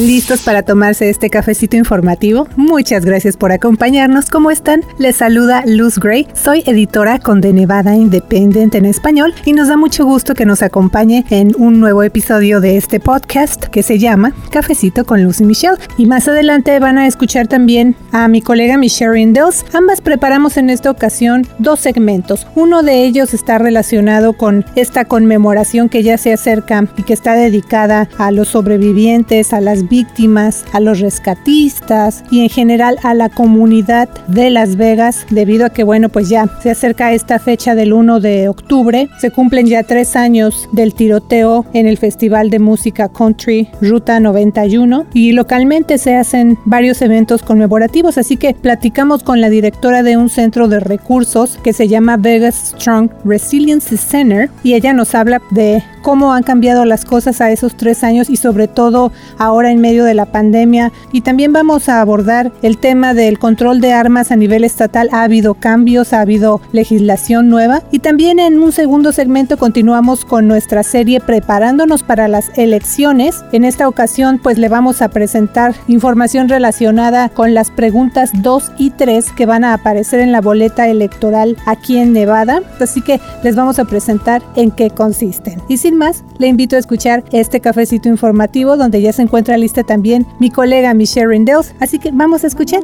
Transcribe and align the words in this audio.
¿Listos 0.00 0.40
para 0.40 0.62
tomarse 0.62 1.10
este 1.10 1.28
cafecito 1.28 1.76
informativo? 1.76 2.48
Muchas 2.56 3.04
gracias 3.04 3.36
por 3.36 3.52
acompañarnos. 3.52 4.30
¿Cómo 4.30 4.50
están? 4.50 4.80
Les 4.96 5.16
saluda 5.16 5.62
Luz 5.66 5.98
Gray. 5.98 6.26
Soy 6.32 6.62
editora 6.64 7.18
con 7.18 7.42
The 7.42 7.52
Nevada 7.52 7.94
Independent 7.94 8.74
en 8.76 8.86
español 8.86 9.34
y 9.44 9.52
nos 9.52 9.68
da 9.68 9.76
mucho 9.76 10.06
gusto 10.06 10.32
que 10.32 10.46
nos 10.46 10.62
acompañe 10.62 11.26
en 11.28 11.52
un 11.58 11.80
nuevo 11.80 12.02
episodio 12.02 12.62
de 12.62 12.78
este 12.78 12.98
podcast 12.98 13.66
que 13.66 13.82
se 13.82 13.98
llama 13.98 14.32
Cafecito 14.50 15.04
con 15.04 15.22
Luz 15.22 15.42
y 15.42 15.44
Michelle. 15.44 15.76
Y 15.98 16.06
más 16.06 16.26
adelante 16.28 16.78
van 16.78 16.96
a 16.96 17.06
escuchar 17.06 17.46
también 17.46 17.94
a 18.10 18.26
mi 18.28 18.40
colega 18.40 18.78
Michelle 18.78 19.12
Rindels. 19.12 19.66
Ambas 19.74 20.00
preparamos 20.00 20.56
en 20.56 20.70
esta 20.70 20.90
ocasión 20.90 21.46
dos 21.58 21.78
segmentos. 21.78 22.46
Uno 22.54 22.82
de 22.82 23.04
ellos 23.04 23.34
está 23.34 23.58
relacionado 23.58 24.32
con 24.32 24.64
esta 24.76 25.04
conmemoración 25.04 25.90
que 25.90 26.02
ya 26.02 26.16
se 26.16 26.32
acerca 26.32 26.86
y 26.96 27.02
que 27.02 27.12
está 27.12 27.34
dedicada 27.34 28.08
a 28.16 28.30
los 28.30 28.48
sobrevivientes, 28.48 29.52
a 29.52 29.60
las 29.60 29.89
víctimas, 29.90 30.64
a 30.72 30.80
los 30.80 31.00
rescatistas 31.00 32.24
y 32.30 32.40
en 32.40 32.48
general 32.48 32.98
a 33.02 33.12
la 33.12 33.28
comunidad 33.28 34.08
de 34.28 34.48
Las 34.48 34.76
Vegas 34.76 35.26
debido 35.28 35.66
a 35.66 35.70
que 35.70 35.84
bueno 35.84 36.08
pues 36.08 36.30
ya 36.30 36.48
se 36.62 36.70
acerca 36.70 37.12
esta 37.12 37.38
fecha 37.38 37.74
del 37.74 37.92
1 37.92 38.20
de 38.20 38.48
octubre. 38.48 39.10
Se 39.18 39.30
cumplen 39.30 39.66
ya 39.66 39.82
tres 39.82 40.16
años 40.16 40.68
del 40.72 40.94
tiroteo 40.94 41.66
en 41.74 41.86
el 41.86 41.98
Festival 41.98 42.48
de 42.48 42.58
Música 42.60 43.08
Country 43.08 43.68
Ruta 43.82 44.20
91 44.20 45.06
y 45.12 45.32
localmente 45.32 45.98
se 45.98 46.14
hacen 46.14 46.58
varios 46.64 47.02
eventos 47.02 47.42
conmemorativos 47.42 48.16
así 48.16 48.36
que 48.36 48.54
platicamos 48.54 49.22
con 49.22 49.40
la 49.40 49.50
directora 49.50 50.02
de 50.02 50.16
un 50.16 50.30
centro 50.30 50.68
de 50.68 50.80
recursos 50.80 51.58
que 51.62 51.72
se 51.72 51.88
llama 51.88 52.16
Vegas 52.16 52.74
Strong 52.76 53.10
Resilience 53.24 53.96
Center 53.96 54.48
y 54.62 54.74
ella 54.74 54.92
nos 54.92 55.14
habla 55.14 55.42
de 55.50 55.82
cómo 56.02 56.32
han 56.32 56.42
cambiado 56.42 56.84
las 56.84 57.04
cosas 57.04 57.40
a 57.40 57.50
esos 57.50 57.76
tres 57.76 58.04
años 58.04 58.30
y 58.30 58.36
sobre 58.36 58.68
todo 58.68 59.12
ahora 59.38 59.70
en 59.70 59.79
medio 59.80 60.04
de 60.04 60.14
la 60.14 60.26
pandemia. 60.26 60.92
Y 61.12 61.22
también 61.22 61.52
vamos 61.52 61.88
a 61.88 62.00
abordar 62.00 62.52
el 62.62 62.78
tema 62.78 63.14
del 63.14 63.38
control 63.38 63.80
de 63.80 63.92
armas 63.92 64.30
a 64.30 64.36
nivel 64.36 64.64
estatal. 64.64 65.08
Ha 65.12 65.22
habido 65.22 65.54
cambios, 65.54 66.12
ha 66.12 66.20
habido 66.20 66.60
legislación 66.72 67.48
nueva. 67.48 67.82
Y 67.90 68.00
también 68.00 68.38
en 68.38 68.62
un 68.62 68.72
segundo 68.72 69.12
segmento 69.12 69.56
continuamos 69.56 70.24
con 70.24 70.46
nuestra 70.46 70.82
serie 70.82 71.20
preparándonos 71.20 72.02
para 72.02 72.28
las 72.28 72.50
elecciones. 72.56 73.44
En 73.52 73.64
esta 73.64 73.88
ocasión 73.88 74.38
pues 74.42 74.58
le 74.58 74.68
vamos 74.68 75.02
a 75.02 75.08
presentar 75.08 75.74
información 75.88 76.48
relacionada 76.48 77.28
con 77.28 77.54
las 77.54 77.70
preguntas 77.70 78.30
2 78.34 78.72
y 78.78 78.90
3 78.90 79.32
que 79.32 79.46
van 79.46 79.64
a 79.64 79.74
aparecer 79.74 80.20
en 80.20 80.32
la 80.32 80.40
boleta 80.40 80.88
electoral 80.88 81.56
aquí 81.66 81.98
en 81.98 82.12
Nevada. 82.12 82.62
Así 82.80 83.00
que 83.00 83.20
les 83.42 83.56
vamos 83.56 83.78
a 83.78 83.84
presentar 83.84 84.42
en 84.56 84.70
qué 84.70 84.90
consisten. 84.90 85.60
Y 85.68 85.78
sin 85.78 85.96
más, 85.96 86.24
le 86.38 86.48
invito 86.48 86.76
a 86.76 86.78
escuchar 86.78 87.24
este 87.32 87.60
cafecito 87.60 88.08
informativo 88.08 88.76
donde 88.76 89.00
ya 89.00 89.12
se 89.12 89.22
encuentra 89.22 89.56
lista 89.60 89.84
también 89.84 90.26
mi 90.38 90.50
colega 90.50 90.94
Michelle 90.94 91.28
Rindels. 91.28 91.74
Así 91.78 91.98
que 91.98 92.10
vamos 92.12 92.44
a 92.44 92.48
escuchar. 92.48 92.82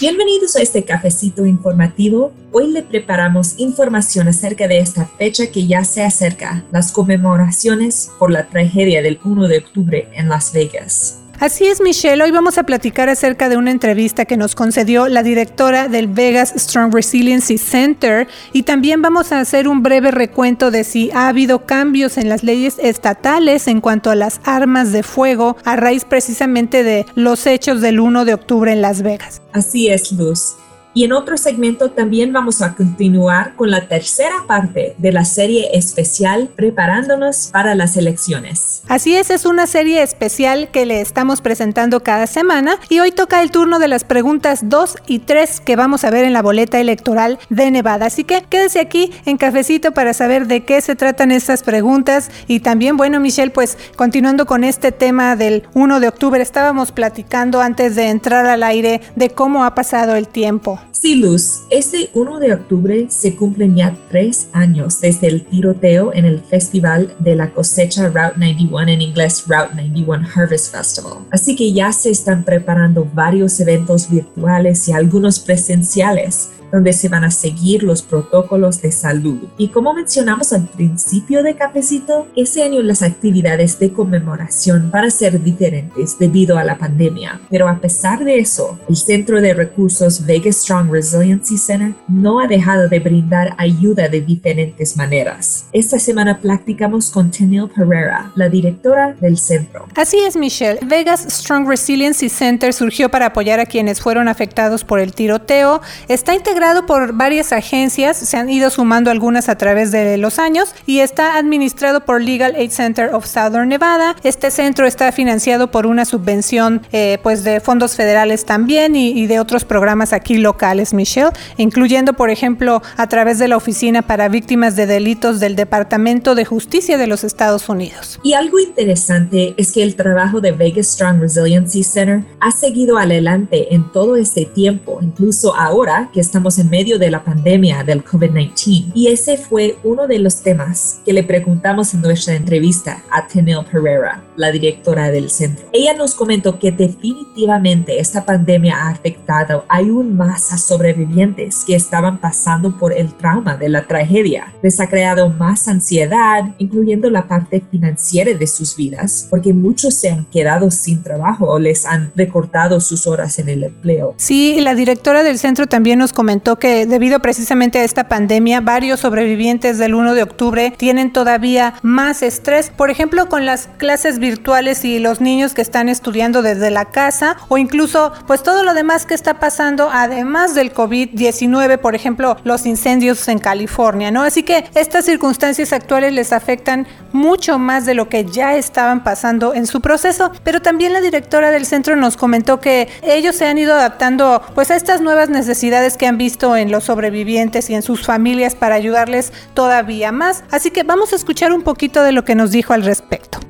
Bienvenidos 0.00 0.56
a 0.56 0.62
este 0.62 0.82
cafecito 0.84 1.44
informativo. 1.44 2.32
Hoy 2.52 2.70
le 2.72 2.82
preparamos 2.82 3.58
información 3.58 4.28
acerca 4.28 4.66
de 4.66 4.78
esta 4.78 5.04
fecha 5.04 5.48
que 5.48 5.66
ya 5.66 5.84
se 5.84 6.02
acerca, 6.02 6.64
las 6.72 6.90
conmemoraciones 6.90 8.10
por 8.18 8.30
la 8.30 8.48
tragedia 8.48 9.02
del 9.02 9.20
1 9.22 9.46
de 9.46 9.58
octubre 9.58 10.08
en 10.14 10.30
Las 10.30 10.52
Vegas. 10.54 11.19
Así 11.40 11.64
es, 11.64 11.80
Michelle. 11.80 12.22
Hoy 12.22 12.32
vamos 12.32 12.58
a 12.58 12.64
platicar 12.64 13.08
acerca 13.08 13.48
de 13.48 13.56
una 13.56 13.70
entrevista 13.70 14.26
que 14.26 14.36
nos 14.36 14.54
concedió 14.54 15.08
la 15.08 15.22
directora 15.22 15.88
del 15.88 16.06
Vegas 16.06 16.52
Strong 16.54 16.92
Resiliency 16.92 17.56
Center 17.56 18.28
y 18.52 18.64
también 18.64 19.00
vamos 19.00 19.32
a 19.32 19.40
hacer 19.40 19.66
un 19.66 19.82
breve 19.82 20.10
recuento 20.10 20.70
de 20.70 20.84
si 20.84 21.10
ha 21.12 21.28
habido 21.28 21.64
cambios 21.64 22.18
en 22.18 22.28
las 22.28 22.42
leyes 22.42 22.76
estatales 22.78 23.68
en 23.68 23.80
cuanto 23.80 24.10
a 24.10 24.16
las 24.16 24.42
armas 24.44 24.92
de 24.92 25.02
fuego 25.02 25.56
a 25.64 25.76
raíz 25.76 26.04
precisamente 26.04 26.84
de 26.84 27.06
los 27.14 27.46
hechos 27.46 27.80
del 27.80 28.00
1 28.00 28.26
de 28.26 28.34
octubre 28.34 28.70
en 28.70 28.82
Las 28.82 29.00
Vegas. 29.00 29.40
Así 29.54 29.88
es, 29.88 30.12
Luz. 30.12 30.56
Y 30.92 31.04
en 31.04 31.12
otro 31.12 31.36
segmento 31.36 31.90
también 31.90 32.32
vamos 32.32 32.62
a 32.62 32.74
continuar 32.74 33.54
con 33.54 33.70
la 33.70 33.86
tercera 33.86 34.34
parte 34.48 34.94
de 34.98 35.12
la 35.12 35.24
serie 35.24 35.70
especial 35.72 36.48
Preparándonos 36.56 37.50
para 37.52 37.74
las 37.74 37.96
elecciones. 37.96 38.82
Así 38.88 39.14
es, 39.14 39.30
es 39.30 39.46
una 39.46 39.66
serie 39.66 40.02
especial 40.02 40.68
que 40.72 40.86
le 40.86 41.00
estamos 41.00 41.40
presentando 41.40 42.02
cada 42.02 42.26
semana 42.26 42.76
y 42.88 42.98
hoy 42.98 43.12
toca 43.12 43.40
el 43.42 43.52
turno 43.52 43.78
de 43.78 43.86
las 43.86 44.02
preguntas 44.02 44.60
2 44.64 44.96
y 45.06 45.20
3 45.20 45.60
que 45.60 45.76
vamos 45.76 46.04
a 46.04 46.10
ver 46.10 46.24
en 46.24 46.32
la 46.32 46.42
boleta 46.42 46.80
electoral 46.80 47.38
de 47.50 47.70
Nevada. 47.70 48.06
Así 48.06 48.24
que 48.24 48.42
quédese 48.42 48.80
aquí 48.80 49.12
en 49.26 49.36
cafecito 49.36 49.92
para 49.92 50.12
saber 50.12 50.48
de 50.48 50.64
qué 50.64 50.80
se 50.80 50.96
tratan 50.96 51.30
estas 51.30 51.62
preguntas 51.62 52.30
y 52.48 52.60
también, 52.60 52.96
bueno, 52.96 53.20
Michelle, 53.20 53.52
pues 53.52 53.78
continuando 53.94 54.44
con 54.44 54.64
este 54.64 54.90
tema 54.90 55.36
del 55.36 55.62
1 55.74 56.00
de 56.00 56.08
octubre, 56.08 56.42
estábamos 56.42 56.90
platicando 56.90 57.60
antes 57.60 57.94
de 57.94 58.08
entrar 58.08 58.46
al 58.46 58.64
aire 58.64 59.00
de 59.14 59.30
cómo 59.30 59.64
ha 59.64 59.74
pasado 59.74 60.16
el 60.16 60.26
tiempo. 60.26 60.79
Sí, 60.92 61.14
Luz, 61.14 61.62
este 61.70 62.10
1 62.12 62.38
de 62.40 62.52
octubre 62.52 63.06
se 63.08 63.34
cumplen 63.34 63.74
ya 63.74 63.96
tres 64.10 64.48
años 64.52 65.00
desde 65.00 65.28
el 65.28 65.44
tiroteo 65.46 66.12
en 66.12 66.24
el 66.24 66.40
Festival 66.40 67.14
de 67.18 67.36
la 67.36 67.50
Cosecha 67.52 68.08
Route 68.08 68.34
91, 68.36 68.88
en 68.90 69.00
inglés 69.02 69.44
Route 69.46 69.74
91 69.74 70.28
Harvest 70.34 70.74
Festival. 70.74 71.18
Así 71.30 71.56
que 71.56 71.72
ya 71.72 71.92
se 71.92 72.10
están 72.10 72.44
preparando 72.44 73.08
varios 73.14 73.58
eventos 73.60 74.10
virtuales 74.10 74.88
y 74.88 74.92
algunos 74.92 75.38
presenciales 75.40 76.50
donde 76.72 76.92
se 76.92 77.08
van 77.08 77.24
a 77.24 77.30
seguir 77.30 77.82
los 77.82 78.02
protocolos 78.02 78.80
de 78.82 78.92
salud. 78.92 79.48
Y 79.58 79.68
como 79.68 79.92
mencionamos 79.92 80.52
al 80.52 80.66
principio 80.66 81.42
de 81.42 81.56
Cafecito, 81.56 82.28
ese 82.36 82.62
año 82.62 82.82
las 82.82 83.02
actividades 83.02 83.78
de 83.78 83.92
conmemoración 83.92 84.90
van 84.90 85.06
a 85.06 85.10
ser 85.10 85.42
diferentes 85.42 86.18
debido 86.18 86.58
a 86.58 86.64
la 86.64 86.78
pandemia. 86.78 87.40
Pero 87.50 87.68
a 87.68 87.78
pesar 87.80 88.24
de 88.24 88.38
eso, 88.38 88.78
el 88.88 88.96
Centro 88.96 89.40
de 89.40 89.54
Recursos 89.54 90.24
Vegas 90.24 90.56
Strong 90.56 90.90
Resiliency 90.92 91.58
Center 91.58 91.94
no 92.08 92.40
ha 92.40 92.46
dejado 92.46 92.88
de 92.88 93.00
brindar 93.00 93.54
ayuda 93.58 94.08
de 94.08 94.20
diferentes 94.20 94.96
maneras. 94.96 95.66
Esta 95.72 95.98
semana 95.98 96.38
platicamos 96.38 97.10
con 97.10 97.30
Tenille 97.30 97.68
Pereira, 97.68 98.30
la 98.34 98.48
directora 98.48 99.14
del 99.20 99.36
centro. 99.36 99.86
Así 99.96 100.18
es, 100.18 100.36
Michelle. 100.36 100.78
Vegas 100.86 101.26
Strong 101.28 101.68
Resiliency 101.68 102.28
Center 102.28 102.72
surgió 102.72 103.10
para 103.10 103.26
apoyar 103.26 103.60
a 103.60 103.66
quienes 103.66 104.00
fueron 104.00 104.28
afectados 104.28 104.84
por 104.84 105.00
el 105.00 105.12
tiroteo. 105.12 105.80
Está 106.08 106.34
integrado 106.34 106.59
por 106.86 107.14
varias 107.14 107.52
agencias, 107.52 108.18
se 108.18 108.36
han 108.36 108.50
ido 108.50 108.68
sumando 108.68 109.10
algunas 109.10 109.48
a 109.48 109.56
través 109.56 109.90
de 109.92 110.18
los 110.18 110.38
años 110.38 110.74
y 110.84 111.00
está 111.00 111.38
administrado 111.38 112.04
por 112.04 112.20
Legal 112.20 112.54
Aid 112.54 112.70
Center 112.70 113.14
of 113.14 113.24
Southern 113.24 113.68
Nevada. 113.68 114.14
Este 114.24 114.50
centro 114.50 114.86
está 114.86 115.10
financiado 115.10 115.70
por 115.70 115.86
una 115.86 116.04
subvención 116.04 116.82
eh, 116.92 117.18
pues 117.22 117.44
de 117.44 117.60
fondos 117.60 117.96
federales 117.96 118.44
también 118.44 118.94
y, 118.94 119.08
y, 119.08 119.26
de 119.26 119.40
otros 119.40 119.64
programas 119.64 120.12
aquí 120.12 120.36
locales, 120.36 120.92
Michelle, 120.92 121.30
incluyendo 121.56 122.12
por 122.12 122.28
ejemplo 122.28 122.82
a 122.98 123.06
través 123.08 123.38
de 123.38 123.48
la 123.48 123.56
Oficina 123.56 124.02
para 124.02 124.28
Víctimas 124.28 124.76
de 124.76 124.84
Delitos 124.86 125.40
del 125.40 125.56
Departamento 125.56 126.34
de 126.34 126.44
Justicia 126.44 126.98
de 126.98 127.06
los 127.06 127.24
Estados 127.24 127.70
Unidos. 127.70 128.20
Y 128.22 128.34
algo 128.34 128.58
interesante 128.58 129.54
es 129.56 129.72
que 129.72 129.82
el 129.82 129.96
trabajo 129.96 130.42
de 130.42 130.52
Vegas 130.52 130.88
Strong 130.88 131.20
Resiliency 131.22 131.84
Center 131.84 132.22
ha 132.38 132.50
seguido 132.50 132.98
adelante 132.98 133.74
en 133.74 133.90
todo 133.90 134.16
este 134.16 134.44
tiempo, 134.44 134.98
incluso 135.00 135.56
ahora 135.56 136.10
que 136.12 136.20
estamos 136.20 136.49
en 136.58 136.70
medio 136.70 136.98
de 136.98 137.10
la 137.10 137.22
pandemia 137.22 137.84
del 137.84 138.04
COVID-19 138.04 138.92
y 138.94 139.08
ese 139.08 139.36
fue 139.36 139.76
uno 139.84 140.06
de 140.06 140.18
los 140.18 140.42
temas 140.42 141.00
que 141.04 141.12
le 141.12 141.22
preguntamos 141.22 141.94
en 141.94 142.02
nuestra 142.02 142.34
entrevista 142.34 143.02
a 143.10 143.26
Tenille 143.26 143.64
Pereira, 143.70 144.22
la 144.36 144.50
directora 144.50 145.10
del 145.10 145.30
centro. 145.30 145.66
Ella 145.72 145.94
nos 145.94 146.14
comentó 146.14 146.58
que 146.58 146.72
definitivamente 146.72 148.00
esta 148.00 148.24
pandemia 148.24 148.76
ha 148.76 148.88
afectado 148.90 149.64
aún 149.68 150.16
más 150.16 150.52
a 150.52 150.58
sobrevivientes 150.58 151.64
que 151.66 151.74
estaban 151.74 152.18
pasando 152.18 152.76
por 152.76 152.92
el 152.92 153.14
trauma 153.14 153.56
de 153.56 153.68
la 153.68 153.86
tragedia. 153.86 154.52
Les 154.62 154.80
ha 154.80 154.88
creado 154.88 155.28
más 155.30 155.68
ansiedad, 155.68 156.54
incluyendo 156.58 157.10
la 157.10 157.28
parte 157.28 157.62
financiera 157.70 158.32
de 158.34 158.46
sus 158.46 158.76
vidas, 158.76 159.26
porque 159.30 159.52
muchos 159.52 159.94
se 159.94 160.10
han 160.10 160.24
quedado 160.26 160.70
sin 160.70 161.02
trabajo 161.02 161.46
o 161.46 161.58
les 161.58 161.86
han 161.86 162.12
recortado 162.16 162.80
sus 162.80 163.06
horas 163.06 163.38
en 163.38 163.48
el 163.48 163.64
empleo. 163.64 164.14
Sí, 164.16 164.60
la 164.60 164.74
directora 164.74 165.22
del 165.22 165.38
centro 165.38 165.66
también 165.66 165.98
nos 165.98 166.12
comentó 166.12 166.39
que 166.58 166.86
debido 166.86 167.20
precisamente 167.20 167.78
a 167.78 167.84
esta 167.84 168.08
pandemia, 168.08 168.60
varios 168.60 169.00
sobrevivientes 169.00 169.78
del 169.78 169.94
1 169.94 170.14
de 170.14 170.22
octubre 170.22 170.72
tienen 170.76 171.12
todavía 171.12 171.74
más 171.82 172.22
estrés, 172.22 172.70
por 172.70 172.90
ejemplo, 172.90 173.28
con 173.28 173.46
las 173.46 173.68
clases 173.78 174.18
virtuales 174.18 174.84
y 174.84 174.98
los 174.98 175.20
niños 175.20 175.54
que 175.54 175.62
están 175.62 175.88
estudiando 175.88 176.42
desde 176.42 176.70
la 176.70 176.86
casa 176.86 177.36
o 177.48 177.58
incluso 177.58 178.12
pues 178.26 178.42
todo 178.42 178.64
lo 178.64 178.74
demás 178.74 179.06
que 179.06 179.14
está 179.14 179.38
pasando 179.38 179.90
además 179.92 180.54
del 180.54 180.72
COVID-19, 180.72 181.78
por 181.78 181.94
ejemplo, 181.94 182.36
los 182.44 182.66
incendios 182.66 183.26
en 183.28 183.38
California, 183.38 184.10
¿no? 184.10 184.22
Así 184.22 184.42
que 184.42 184.64
estas 184.74 185.04
circunstancias 185.04 185.72
actuales 185.72 186.12
les 186.12 186.32
afectan 186.32 186.86
mucho 187.12 187.58
más 187.58 187.86
de 187.86 187.94
lo 187.94 188.08
que 188.08 188.24
ya 188.24 188.56
estaban 188.56 189.04
pasando 189.04 189.54
en 189.54 189.66
su 189.66 189.80
proceso, 189.80 190.30
pero 190.44 190.62
también 190.62 190.92
la 190.92 191.00
directora 191.00 191.50
del 191.50 191.66
centro 191.66 191.96
nos 191.96 192.16
comentó 192.16 192.60
que 192.60 192.88
ellos 193.02 193.36
se 193.36 193.46
han 193.46 193.58
ido 193.58 193.74
adaptando 193.74 194.42
pues 194.54 194.70
a 194.70 194.76
estas 194.76 195.00
nuevas 195.00 195.28
necesidades 195.28 195.96
que 195.96 196.06
han 196.06 196.18
visto 196.18 196.29
en 196.56 196.70
los 196.70 196.84
sobrevivientes 196.84 197.70
y 197.70 197.74
en 197.74 197.82
sus 197.82 198.06
familias 198.06 198.54
para 198.54 198.74
ayudarles 198.74 199.32
todavía 199.54 200.12
más. 200.12 200.44
Así 200.50 200.70
que 200.70 200.82
vamos 200.82 201.12
a 201.12 201.16
escuchar 201.16 201.52
un 201.52 201.62
poquito 201.62 202.02
de 202.02 202.12
lo 202.12 202.24
que 202.24 202.34
nos 202.34 202.50
dijo 202.50 202.72
al 202.72 202.82
respecto. 202.82 203.40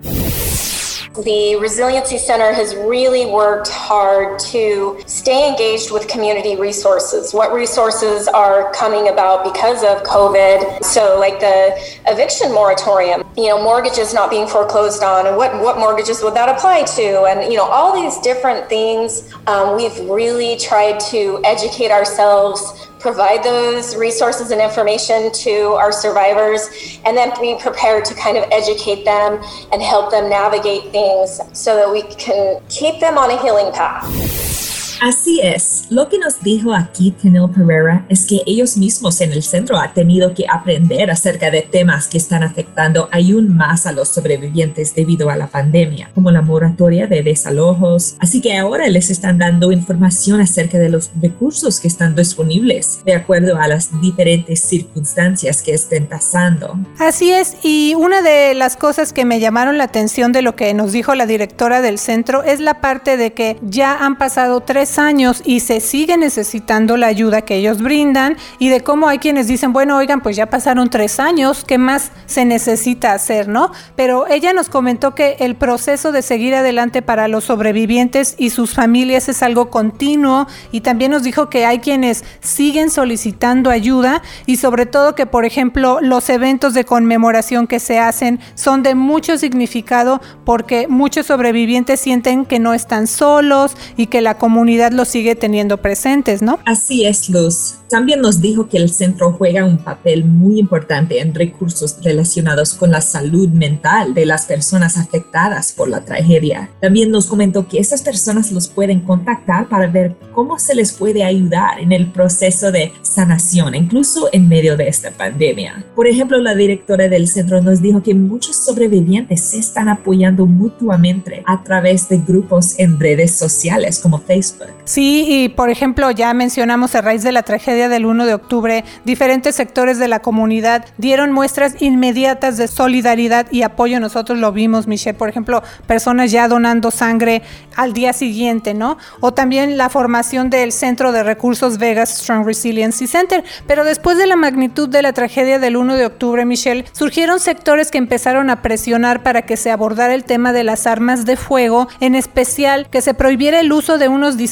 The 1.18 1.56
Resiliency 1.56 2.18
Center 2.18 2.52
has 2.52 2.76
really 2.76 3.26
worked 3.26 3.66
hard 3.68 4.38
to 4.50 5.02
stay 5.06 5.50
engaged 5.50 5.90
with 5.90 6.06
community 6.06 6.54
resources. 6.54 7.34
What 7.34 7.52
resources 7.52 8.28
are 8.28 8.72
coming 8.72 9.08
about 9.08 9.42
because 9.42 9.82
of 9.82 10.04
COVID? 10.04 10.84
So, 10.84 11.18
like 11.18 11.40
the 11.40 11.76
eviction 12.06 12.52
moratorium, 12.52 13.24
you 13.36 13.48
know, 13.48 13.60
mortgages 13.60 14.14
not 14.14 14.30
being 14.30 14.46
foreclosed 14.46 15.02
on, 15.02 15.26
and 15.26 15.36
what, 15.36 15.52
what 15.60 15.78
mortgages 15.78 16.22
would 16.22 16.34
that 16.34 16.48
apply 16.48 16.84
to? 16.84 17.24
And, 17.24 17.52
you 17.52 17.58
know, 17.58 17.66
all 17.66 17.92
these 17.92 18.16
different 18.20 18.68
things. 18.68 19.34
Um, 19.48 19.76
we've 19.76 19.98
really 20.08 20.58
tried 20.58 21.00
to 21.10 21.42
educate 21.44 21.90
ourselves 21.90 22.86
provide 23.00 23.42
those 23.42 23.96
resources 23.96 24.50
and 24.50 24.60
information 24.60 25.32
to 25.32 25.72
our 25.72 25.90
survivors 25.90 26.68
and 27.04 27.16
then 27.16 27.32
be 27.40 27.56
prepared 27.60 28.04
to 28.04 28.14
kind 28.14 28.36
of 28.36 28.44
educate 28.52 29.04
them 29.04 29.42
and 29.72 29.82
help 29.82 30.10
them 30.10 30.28
navigate 30.28 30.92
things 30.92 31.40
so 31.52 31.74
that 31.76 31.90
we 31.90 32.02
can 32.14 32.60
keep 32.68 33.00
them 33.00 33.18
on 33.18 33.30
a 33.30 33.42
healing 33.42 33.72
path. 33.72 34.69
Así 35.00 35.40
es, 35.42 35.86
lo 35.88 36.10
que 36.10 36.18
nos 36.18 36.42
dijo 36.42 36.74
aquí 36.74 37.10
Tenil 37.10 37.48
Pereira 37.48 38.04
es 38.10 38.26
que 38.26 38.42
ellos 38.44 38.76
mismos 38.76 39.22
en 39.22 39.32
el 39.32 39.42
centro 39.42 39.78
han 39.78 39.94
tenido 39.94 40.34
que 40.34 40.44
aprender 40.46 41.10
acerca 41.10 41.50
de 41.50 41.62
temas 41.62 42.06
que 42.06 42.18
están 42.18 42.42
afectando 42.42 43.08
aún 43.10 43.56
más 43.56 43.86
a 43.86 43.92
los 43.92 44.10
sobrevivientes 44.10 44.94
debido 44.94 45.30
a 45.30 45.36
la 45.36 45.46
pandemia, 45.46 46.10
como 46.14 46.30
la 46.30 46.42
moratoria 46.42 47.06
de 47.06 47.22
desalojos, 47.22 48.16
así 48.18 48.42
que 48.42 48.58
ahora 48.58 48.88
les 48.88 49.08
están 49.08 49.38
dando 49.38 49.72
información 49.72 50.42
acerca 50.42 50.76
de 50.76 50.90
los 50.90 51.10
recursos 51.20 51.80
que 51.80 51.88
están 51.88 52.14
disponibles 52.14 53.00
de 53.06 53.14
acuerdo 53.14 53.56
a 53.56 53.68
las 53.68 53.98
diferentes 54.02 54.60
circunstancias 54.60 55.62
que 55.62 55.72
estén 55.72 56.08
pasando. 56.08 56.78
Así 56.98 57.30
es, 57.30 57.56
y 57.62 57.94
una 57.96 58.20
de 58.20 58.52
las 58.52 58.76
cosas 58.76 59.14
que 59.14 59.24
me 59.24 59.40
llamaron 59.40 59.78
la 59.78 59.84
atención 59.84 60.32
de 60.32 60.42
lo 60.42 60.56
que 60.56 60.74
nos 60.74 60.92
dijo 60.92 61.14
la 61.14 61.24
directora 61.24 61.80
del 61.80 61.98
centro 61.98 62.42
es 62.42 62.60
la 62.60 62.82
parte 62.82 63.16
de 63.16 63.32
que 63.32 63.56
ya 63.62 63.96
han 63.96 64.18
pasado 64.18 64.60
tres 64.60 64.89
años 64.98 65.42
y 65.44 65.60
se 65.60 65.80
sigue 65.80 66.16
necesitando 66.16 66.96
la 66.96 67.06
ayuda 67.06 67.42
que 67.42 67.56
ellos 67.56 67.82
brindan 67.82 68.36
y 68.58 68.68
de 68.68 68.80
cómo 68.80 69.08
hay 69.08 69.18
quienes 69.18 69.46
dicen, 69.46 69.72
bueno, 69.72 69.96
oigan, 69.96 70.20
pues 70.20 70.36
ya 70.36 70.46
pasaron 70.46 70.90
tres 70.90 71.20
años, 71.20 71.64
¿qué 71.66 71.78
más 71.78 72.10
se 72.26 72.44
necesita 72.44 73.12
hacer, 73.12 73.48
no? 73.48 73.72
Pero 73.96 74.26
ella 74.26 74.52
nos 74.52 74.68
comentó 74.68 75.14
que 75.14 75.36
el 75.40 75.56
proceso 75.56 76.12
de 76.12 76.22
seguir 76.22 76.54
adelante 76.54 77.02
para 77.02 77.28
los 77.28 77.44
sobrevivientes 77.44 78.34
y 78.38 78.50
sus 78.50 78.74
familias 78.74 79.28
es 79.28 79.42
algo 79.42 79.70
continuo 79.70 80.46
y 80.72 80.80
también 80.80 81.10
nos 81.10 81.22
dijo 81.22 81.50
que 81.50 81.66
hay 81.66 81.78
quienes 81.78 82.24
siguen 82.40 82.90
solicitando 82.90 83.70
ayuda 83.70 84.22
y 84.46 84.56
sobre 84.56 84.86
todo 84.86 85.14
que, 85.14 85.26
por 85.26 85.44
ejemplo, 85.44 85.98
los 86.00 86.28
eventos 86.30 86.74
de 86.74 86.84
conmemoración 86.84 87.66
que 87.66 87.80
se 87.80 87.98
hacen 87.98 88.40
son 88.54 88.82
de 88.82 88.94
mucho 88.94 89.38
significado 89.38 90.20
porque 90.44 90.88
muchos 90.88 91.26
sobrevivientes 91.26 92.00
sienten 92.00 92.44
que 92.44 92.58
no 92.58 92.74
están 92.74 93.06
solos 93.06 93.76
y 93.96 94.06
que 94.06 94.20
la 94.20 94.38
comunidad 94.38 94.79
lo 94.88 95.04
sigue 95.04 95.34
teniendo 95.34 95.76
presentes, 95.76 96.40
¿no? 96.40 96.58
Así 96.64 97.04
es, 97.04 97.28
Luz. 97.28 97.74
También 97.90 98.20
nos 98.20 98.40
dijo 98.40 98.68
que 98.68 98.76
el 98.76 98.88
centro 98.88 99.32
juega 99.32 99.64
un 99.64 99.78
papel 99.78 100.24
muy 100.24 100.60
importante 100.60 101.20
en 101.20 101.34
recursos 101.34 101.96
relacionados 102.04 102.72
con 102.72 102.92
la 102.92 103.00
salud 103.00 103.48
mental 103.48 104.14
de 104.14 104.26
las 104.26 104.46
personas 104.46 104.96
afectadas 104.96 105.72
por 105.72 105.88
la 105.88 106.04
tragedia. 106.04 106.70
También 106.80 107.10
nos 107.10 107.26
comentó 107.26 107.66
que 107.66 107.80
esas 107.80 108.02
personas 108.02 108.52
los 108.52 108.68
pueden 108.68 109.00
contactar 109.00 109.68
para 109.68 109.88
ver 109.88 110.14
cómo 110.32 110.56
se 110.60 110.76
les 110.76 110.92
puede 110.92 111.24
ayudar 111.24 111.80
en 111.80 111.90
el 111.90 112.12
proceso 112.12 112.70
de 112.70 112.92
sanación, 113.02 113.74
incluso 113.74 114.28
en 114.32 114.48
medio 114.48 114.76
de 114.76 114.86
esta 114.86 115.10
pandemia. 115.10 115.84
Por 115.96 116.06
ejemplo, 116.06 116.38
la 116.38 116.54
directora 116.54 117.08
del 117.08 117.26
centro 117.26 117.60
nos 117.60 117.82
dijo 117.82 118.04
que 118.04 118.14
muchos 118.14 118.54
sobrevivientes 118.54 119.42
se 119.42 119.58
están 119.58 119.88
apoyando 119.88 120.46
mutuamente 120.46 121.42
a 121.44 121.64
través 121.64 122.08
de 122.08 122.18
grupos 122.18 122.78
en 122.78 123.00
redes 123.00 123.36
sociales 123.36 123.98
como 123.98 124.20
Facebook. 124.20 124.59
Sí, 124.84 125.24
y 125.28 125.48
por 125.48 125.70
ejemplo, 125.70 126.10
ya 126.10 126.34
mencionamos 126.34 126.94
a 126.94 127.00
raíz 127.00 127.22
de 127.22 127.32
la 127.32 127.42
tragedia 127.42 127.88
del 127.88 128.06
1 128.06 128.26
de 128.26 128.34
octubre, 128.34 128.84
diferentes 129.04 129.54
sectores 129.54 129.98
de 129.98 130.08
la 130.08 130.20
comunidad 130.20 130.84
dieron 130.98 131.32
muestras 131.32 131.80
inmediatas 131.80 132.56
de 132.56 132.68
solidaridad 132.68 133.46
y 133.50 133.62
apoyo. 133.62 134.00
Nosotros 134.00 134.38
lo 134.38 134.52
vimos, 134.52 134.86
Michelle, 134.86 135.16
por 135.16 135.28
ejemplo, 135.28 135.62
personas 135.86 136.30
ya 136.30 136.48
donando 136.48 136.90
sangre 136.90 137.42
al 137.76 137.92
día 137.92 138.12
siguiente, 138.12 138.74
¿no? 138.74 138.98
O 139.20 139.32
también 139.32 139.76
la 139.76 139.88
formación 139.88 140.50
del 140.50 140.72
Centro 140.72 141.12
de 141.12 141.22
Recursos 141.22 141.78
Vegas 141.78 142.18
Strong 142.18 142.44
Resiliency 142.44 143.06
Center. 143.06 143.44
Pero 143.66 143.84
después 143.84 144.18
de 144.18 144.26
la 144.26 144.36
magnitud 144.36 144.88
de 144.88 145.02
la 145.02 145.12
tragedia 145.12 145.58
del 145.58 145.76
1 145.76 145.94
de 145.94 146.06
octubre, 146.06 146.44
Michelle, 146.44 146.84
surgieron 146.92 147.40
sectores 147.40 147.90
que 147.90 147.98
empezaron 147.98 148.50
a 148.50 148.62
presionar 148.62 149.22
para 149.22 149.42
que 149.42 149.56
se 149.56 149.70
abordara 149.70 150.14
el 150.14 150.24
tema 150.24 150.52
de 150.52 150.64
las 150.64 150.86
armas 150.86 151.24
de 151.24 151.36
fuego, 151.36 151.88
en 152.00 152.14
especial 152.14 152.88
que 152.90 153.00
se 153.00 153.14
prohibiera 153.14 153.60
el 153.60 153.72
uso 153.72 153.98
de 153.98 154.08
unos 154.08 154.36
dispositivos 154.36 154.49